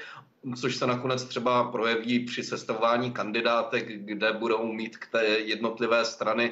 což 0.56 0.76
se 0.76 0.88
nakonec 0.88 1.24
třeba 1.24 1.64
projeví 1.64 2.20
při 2.20 2.44
sestavování 2.44 3.12
kandidátek, 3.12 3.88
kde 3.88 4.34
budou 4.34 4.74
mít 4.74 4.98
k 4.98 5.08
té 5.08 5.26
jednotlivé 5.26 6.06
strany 6.06 6.52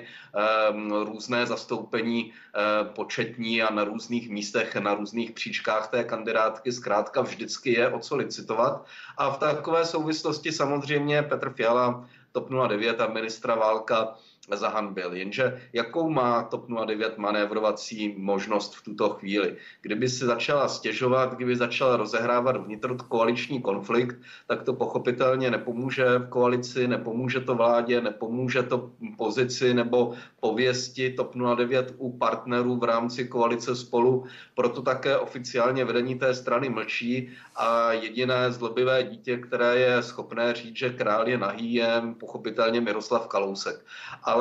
um, 0.72 0.92
různé 0.92 1.46
zastoupení 1.46 2.24
um, 2.24 2.94
početní 2.94 3.62
a 3.62 3.74
na 3.74 3.84
různých 3.84 4.30
místech, 4.30 4.76
na 4.76 4.94
různých 4.94 5.32
příčkách 5.32 5.88
té 5.88 6.04
kandidátky. 6.04 6.72
Zkrátka 6.72 7.22
vždycky 7.22 7.74
je 7.74 7.90
o 7.90 8.00
co 8.00 8.16
licitovat. 8.16 8.86
A 9.18 9.30
v 9.30 9.38
takové 9.38 9.86
souvislosti 9.86 10.52
samozřejmě 10.52 11.24
Petr 11.24 11.50
Fiala, 11.50 12.10
TOP 12.32 12.50
09 12.68 13.02
a 13.02 13.08
ministra 13.08 13.56
Válka 13.56 14.16
zahanbil. 14.58 15.14
Jenže 15.14 15.62
jakou 15.74 16.10
má 16.10 16.44
TOP 16.44 16.66
09 16.86 17.18
manévrovací 17.18 18.16
možnost 18.18 18.76
v 18.76 18.84
tuto 18.84 19.10
chvíli? 19.10 19.56
Kdyby 19.82 20.10
se 20.10 20.26
začala 20.26 20.68
stěžovat, 20.68 21.34
kdyby 21.36 21.56
začala 21.56 21.98
rozehrávat 21.98 22.58
vnitrokoaliční 22.58 23.62
konflikt, 23.62 24.16
tak 24.48 24.64
to 24.64 24.74
pochopitelně 24.74 25.52
nepomůže 25.52 26.06
v 26.18 26.30
koalici, 26.30 26.88
nepomůže 26.88 27.40
to 27.40 27.56
vládě, 27.56 28.02
nepomůže 28.02 28.64
to 28.64 28.92
pozici 29.18 29.74
nebo 29.74 30.14
pověsti 30.40 31.10
TOP 31.10 31.36
09 31.56 31.94
u 31.98 32.18
partnerů 32.18 32.78
v 32.78 32.84
rámci 32.84 33.28
koalice 33.28 33.76
spolu. 33.76 34.26
Proto 34.56 34.82
také 34.82 35.18
oficiálně 35.18 35.86
vedení 35.86 36.16
té 36.20 36.34
strany 36.34 36.70
mlčí 36.70 37.30
a 37.56 37.92
jediné 37.92 38.52
zlobivé 38.52 39.04
dítě, 39.04 39.38
které 39.38 39.80
je 39.80 40.04
schopné 40.04 40.54
říct, 40.54 40.78
že 40.78 40.90
král 40.90 41.28
je 41.30 41.38
nahý, 41.38 41.74
je 41.74 42.02
pochopitelně 42.20 42.82
Miroslav 42.82 43.28
Kalousek. 43.28 43.86
Ale 44.24 44.39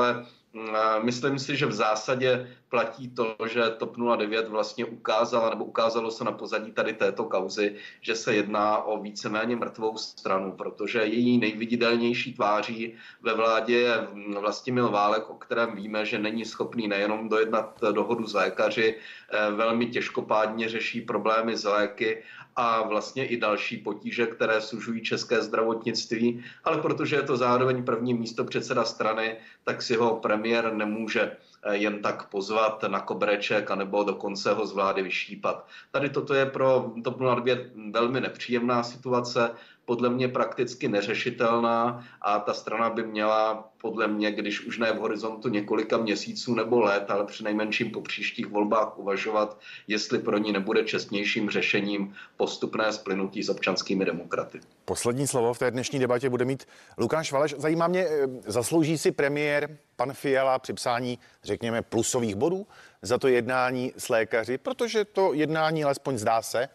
mm, 0.52 1.04
myslím 1.04 1.38
si, 1.38 1.56
že 1.56 1.66
v 1.66 1.72
zásadě 1.72 2.57
platí 2.68 3.10
to, 3.10 3.36
že 3.46 3.62
TOP 3.78 3.96
09 4.16 4.48
vlastně 4.48 4.84
ukázala, 4.84 5.50
nebo 5.50 5.64
ukázalo 5.64 6.10
se 6.10 6.24
na 6.24 6.32
pozadí 6.32 6.72
tady 6.72 6.92
této 6.92 7.24
kauzy, 7.24 7.74
že 8.00 8.14
se 8.14 8.34
jedná 8.34 8.82
o 8.82 9.02
víceméně 9.02 9.56
mrtvou 9.56 9.96
stranu, 9.96 10.52
protože 10.52 10.98
její 10.98 11.38
nejviditelnější 11.38 12.34
tváří 12.34 12.94
ve 13.22 13.34
vládě 13.34 13.78
je 13.78 14.08
Vlastimil 14.40 14.88
Válek, 14.88 15.30
o 15.30 15.34
kterém 15.34 15.76
víme, 15.76 16.06
že 16.06 16.18
není 16.18 16.44
schopný 16.44 16.88
nejenom 16.88 17.28
dojednat 17.28 17.80
dohodu 17.92 18.26
s 18.26 18.34
lékaři, 18.34 18.96
eh, 18.96 19.50
velmi 19.50 19.86
těžkopádně 19.86 20.68
řeší 20.68 21.00
problémy 21.00 21.56
s 21.56 21.64
léky 21.64 22.22
a 22.56 22.82
vlastně 22.82 23.26
i 23.26 23.36
další 23.36 23.76
potíže, 23.76 24.26
které 24.26 24.60
sužují 24.60 25.02
české 25.02 25.42
zdravotnictví, 25.42 26.44
ale 26.64 26.82
protože 26.82 27.16
je 27.16 27.22
to 27.22 27.36
zároveň 27.36 27.84
první 27.84 28.14
místo 28.14 28.44
předseda 28.44 28.84
strany, 28.84 29.36
tak 29.64 29.82
si 29.82 29.96
ho 29.96 30.16
premiér 30.16 30.74
nemůže 30.74 31.36
jen 31.70 32.02
tak 32.02 32.28
pozvat 32.28 32.82
na 32.88 33.00
kobereček 33.00 33.70
anebo 33.70 34.04
dokonce 34.04 34.52
ho 34.52 34.66
z 34.66 34.72
vlády 34.72 35.02
vyšípat. 35.02 35.66
Tady 35.90 36.10
toto 36.10 36.34
je 36.34 36.46
pro 36.46 36.92
TOP 37.04 37.18
09 37.36 37.70
velmi 37.90 38.20
nepříjemná 38.20 38.82
situace, 38.82 39.50
podle 39.88 40.10
mě 40.10 40.28
prakticky 40.28 40.88
neřešitelná 40.88 42.04
a 42.22 42.38
ta 42.38 42.54
strana 42.54 42.90
by 42.90 43.02
měla 43.02 43.70
podle 43.80 44.08
mě, 44.08 44.30
když 44.32 44.66
už 44.66 44.78
ne 44.78 44.92
v 44.92 44.98
horizontu 44.98 45.48
několika 45.48 45.96
měsíců 45.96 46.54
nebo 46.54 46.80
let, 46.80 47.10
ale 47.10 47.24
při 47.24 47.44
nejmenším 47.44 47.90
po 47.90 48.00
příštích 48.00 48.46
volbách 48.46 48.98
uvažovat, 48.98 49.58
jestli 49.86 50.18
pro 50.18 50.38
ní 50.38 50.52
nebude 50.52 50.84
čestnějším 50.84 51.50
řešením 51.50 52.14
postupné 52.36 52.92
splynutí 52.92 53.42
s 53.42 53.48
občanskými 53.48 54.04
demokraty. 54.04 54.60
Poslední 54.84 55.26
slovo 55.26 55.54
v 55.54 55.58
té 55.58 55.70
dnešní 55.70 55.98
debatě 55.98 56.30
bude 56.30 56.44
mít 56.44 56.68
Lukáš 56.98 57.32
Valeš. 57.32 57.54
Zajímá 57.58 57.88
mě, 57.88 58.06
eh, 58.06 58.26
zaslouží 58.46 58.98
si 58.98 59.12
premiér 59.12 59.78
pan 59.96 60.12
Fiala 60.12 60.58
připsání, 60.58 61.18
řekněme, 61.44 61.82
plusových 61.82 62.34
bodů 62.34 62.66
za 63.02 63.18
to 63.18 63.28
jednání 63.28 63.92
s 63.96 64.08
lékaři, 64.08 64.58
protože 64.58 65.04
to 65.04 65.32
jednání, 65.32 65.84
alespoň 65.84 66.18
zdá 66.18 66.42
se, 66.42 66.68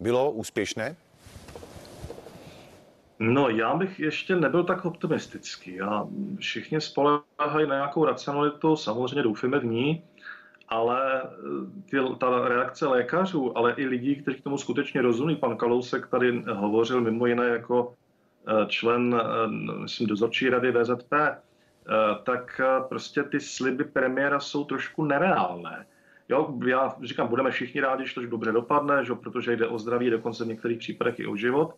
bylo 0.00 0.30
úspěšné? 0.30 0.96
No, 3.18 3.48
já 3.48 3.74
bych 3.74 4.00
ještě 4.00 4.36
nebyl 4.36 4.64
tak 4.64 4.84
optimistický. 4.84 5.74
Já, 5.74 6.06
všichni 6.38 6.80
spolehají 6.80 7.68
na 7.68 7.74
nějakou 7.74 8.04
racionalitu, 8.04 8.76
samozřejmě 8.76 9.22
doufíme 9.22 9.58
v 9.58 9.64
ní, 9.64 10.04
ale 10.68 11.22
eh, 11.22 11.28
ty, 11.90 11.96
ta 12.18 12.48
reakce 12.48 12.86
lékařů, 12.86 13.58
ale 13.58 13.72
i 13.72 13.86
lidí, 13.86 14.16
kteří 14.16 14.40
k 14.40 14.44
tomu 14.44 14.58
skutečně 14.58 15.02
rozumí, 15.02 15.36
pan 15.36 15.56
Kalousek 15.56 16.06
tady 16.06 16.42
hovořil 16.54 17.00
mimo 17.00 17.26
jiné 17.26 17.48
jako 17.48 17.94
eh, 18.48 18.66
člen, 18.66 19.20
eh, 19.20 19.48
myslím, 19.78 20.06
dozorčí 20.06 20.48
rady 20.48 20.72
VZP, 20.72 21.12
tak 22.24 22.60
prostě 22.88 23.22
ty 23.22 23.40
sliby 23.40 23.84
premiéra 23.84 24.40
jsou 24.40 24.64
trošku 24.64 25.04
nereálné. 25.04 25.86
Jo, 26.28 26.58
já 26.66 26.96
říkám, 27.02 27.28
budeme 27.28 27.50
všichni 27.50 27.80
rádi, 27.80 28.06
že 28.06 28.14
to 28.14 28.26
dobře 28.26 28.52
dopadne, 28.52 29.04
že, 29.04 29.14
protože 29.14 29.56
jde 29.56 29.66
o 29.66 29.78
zdraví, 29.78 30.10
dokonce 30.10 30.44
v 30.44 30.48
některých 30.48 30.78
případech 30.78 31.18
i 31.20 31.26
o 31.26 31.36
život 31.36 31.74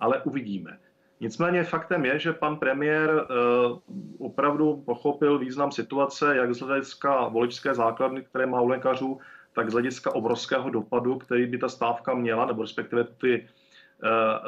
ale 0.00 0.22
uvidíme. 0.22 0.78
Nicméně 1.20 1.64
faktem 1.64 2.04
je, 2.04 2.18
že 2.18 2.32
pan 2.32 2.56
premiér 2.56 3.10
uh, 3.10 3.78
opravdu 4.18 4.82
pochopil 4.86 5.38
význam 5.38 5.72
situace, 5.72 6.36
jak 6.36 6.54
z 6.54 6.60
hlediska 6.60 7.28
voličské 7.28 7.74
základny, 7.74 8.22
které 8.22 8.46
má 8.46 8.60
u 8.60 8.68
lékařů, 8.68 9.18
tak 9.52 9.70
z 9.70 9.72
hlediska 9.72 10.14
obrovského 10.14 10.70
dopadu, 10.70 11.18
který 11.18 11.46
by 11.46 11.58
ta 11.58 11.68
stávka 11.68 12.14
měla, 12.14 12.46
nebo 12.46 12.62
respektive 12.62 13.04
ty, 13.04 13.48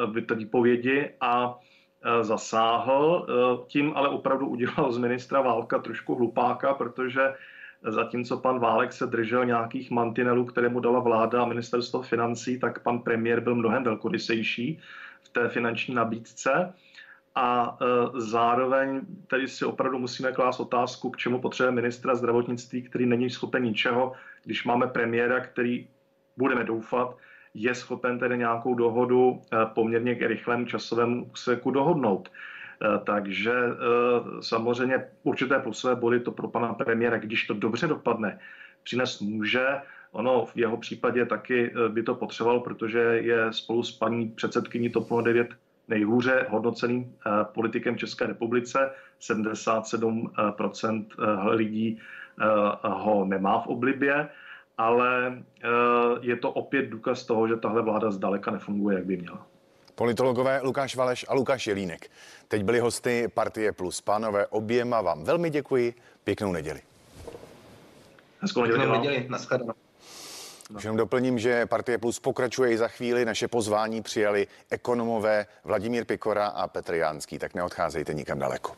uh, 0.06 0.20
ty 0.20 0.34
výpovědi 0.34 1.10
a 1.20 1.54
uh, 1.54 2.22
zasáhl. 2.22 3.26
Tím 3.66 3.92
ale 3.94 4.08
opravdu 4.08 4.46
udělal 4.46 4.92
z 4.92 4.98
ministra 4.98 5.40
Válka 5.40 5.78
trošku 5.78 6.14
hlupáka, 6.14 6.74
protože 6.74 7.34
zatímco 7.82 8.36
pan 8.36 8.58
Válek 8.58 8.92
se 8.92 9.06
držel 9.06 9.44
nějakých 9.44 9.90
mantinelů, 9.90 10.44
které 10.44 10.68
mu 10.68 10.80
dala 10.80 11.00
vláda 11.00 11.42
a 11.42 11.46
ministerstvo 11.46 12.02
financí, 12.02 12.58
tak 12.58 12.82
pan 12.82 12.98
premiér 12.98 13.40
byl 13.40 13.54
mnohem 13.54 13.84
velkorysejší 13.84 14.80
v 15.22 15.28
té 15.28 15.48
finanční 15.48 15.94
nabídce. 15.94 16.72
A 17.34 17.78
e, 17.80 17.84
zároveň 18.20 19.00
tady 19.26 19.48
si 19.48 19.64
opravdu 19.64 19.98
musíme 19.98 20.32
klást 20.32 20.60
otázku, 20.60 21.10
k 21.10 21.16
čemu 21.16 21.40
potřebuje 21.40 21.72
ministra 21.72 22.14
zdravotnictví, 22.14 22.82
který 22.82 23.06
není 23.06 23.30
schopen 23.30 23.62
ničeho, 23.62 24.12
když 24.44 24.64
máme 24.64 24.86
premiéra, 24.86 25.40
který, 25.40 25.88
budeme 26.36 26.64
doufat, 26.64 27.16
je 27.54 27.74
schopen 27.74 28.18
tedy 28.18 28.38
nějakou 28.38 28.74
dohodu 28.74 29.42
e, 29.52 29.66
poměrně 29.66 30.14
k 30.14 30.22
rychlému 30.22 30.66
časovému 30.66 31.24
úseku 31.32 31.70
dohodnout. 31.70 32.28
E, 32.28 32.98
takže 33.04 33.52
samozřejmě 34.40 35.06
určité 35.22 35.58
plusové 35.58 35.96
body 35.96 36.20
to 36.20 36.32
pro 36.32 36.48
pana 36.48 36.74
premiéra, 36.74 37.18
když 37.18 37.46
to 37.46 37.54
dobře 37.54 37.86
dopadne, 37.86 38.38
přines 38.82 39.20
může. 39.20 39.66
Ono 40.12 40.46
v 40.46 40.56
jeho 40.56 40.76
případě 40.76 41.26
taky 41.26 41.70
eh, 41.70 41.88
by 41.88 42.02
to 42.02 42.14
potřeboval, 42.14 42.60
protože 42.60 42.98
je 42.98 43.52
spolu 43.52 43.82
s 43.82 43.92
paní 43.92 44.28
předsedkyní 44.28 44.90
TOP 44.90 45.08
09 45.22 45.48
nejhůře 45.88 46.46
hodnoceným 46.50 47.16
eh, 47.26 47.30
politikem 47.44 47.98
České 47.98 48.26
republice. 48.26 48.90
77% 49.20 51.06
eh, 51.18 51.48
lidí 51.50 52.00
ho 52.82 53.24
nemá 53.24 53.60
v 53.60 53.66
oblibě, 53.66 54.28
ale 54.78 55.42
je 56.20 56.36
to 56.36 56.50
opět 56.52 56.82
důkaz 56.82 57.24
toho, 57.24 57.48
že 57.48 57.56
tahle 57.56 57.82
vláda 57.82 58.10
zdaleka 58.10 58.50
nefunguje, 58.50 58.96
jak 58.96 59.06
by 59.06 59.16
měla. 59.16 59.46
Politologové 59.94 60.60
Lukáš 60.62 60.96
Valeš 60.96 61.26
a 61.28 61.34
Lukáš 61.34 61.66
Jelínek. 61.66 62.10
Teď 62.48 62.64
byli 62.64 62.80
hosty 62.80 63.28
Partie 63.34 63.72
Plus. 63.72 64.00
Pánové, 64.00 64.46
oběma 64.46 65.00
vám 65.00 65.24
velmi 65.24 65.50
děkuji. 65.50 65.94
Pěknou 66.24 66.52
neděli. 66.52 66.80
Hezkou 68.40 68.62
neděli. 68.62 68.90
neděli. 68.90 69.28
Už 69.34 69.89
jenom 70.78 70.96
doplním, 70.96 71.38
že 71.38 71.66
Partie 71.66 71.98
Plus 71.98 72.20
pokračuje 72.20 72.72
i 72.72 72.78
za 72.78 72.88
chvíli. 72.88 73.24
Naše 73.24 73.48
pozvání 73.48 74.02
přijali 74.02 74.46
ekonomové 74.70 75.46
Vladimír 75.64 76.04
Pikora 76.04 76.46
a 76.46 76.68
Petr 76.68 76.94
Jánský, 76.94 77.38
tak 77.38 77.54
neodcházejte 77.54 78.14
nikam 78.14 78.38
daleko. 78.38 78.72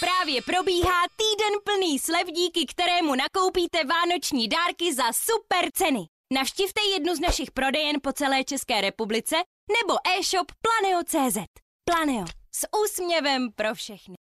Právě 0.00 0.42
probíhá 0.42 1.02
týden 1.16 1.60
plný 1.64 1.98
slev, 1.98 2.26
díky 2.26 2.66
kterému 2.66 3.14
nakoupíte 3.14 3.78
vánoční 3.84 4.48
dárky 4.48 4.94
za 4.94 5.12
super 5.12 5.70
ceny. 5.74 6.15
Navštivte 6.32 6.80
jednu 6.94 7.14
z 7.14 7.20
našich 7.20 7.50
prodejen 7.50 7.96
po 8.02 8.12
celé 8.12 8.44
České 8.44 8.80
republice 8.80 9.36
nebo 9.82 9.94
e-shop 10.18 10.52
planeo.cz. 10.62 11.38
Planeo. 11.84 12.24
S 12.54 12.66
úsměvem 12.84 13.52
pro 13.52 13.74
všechny. 13.74 14.14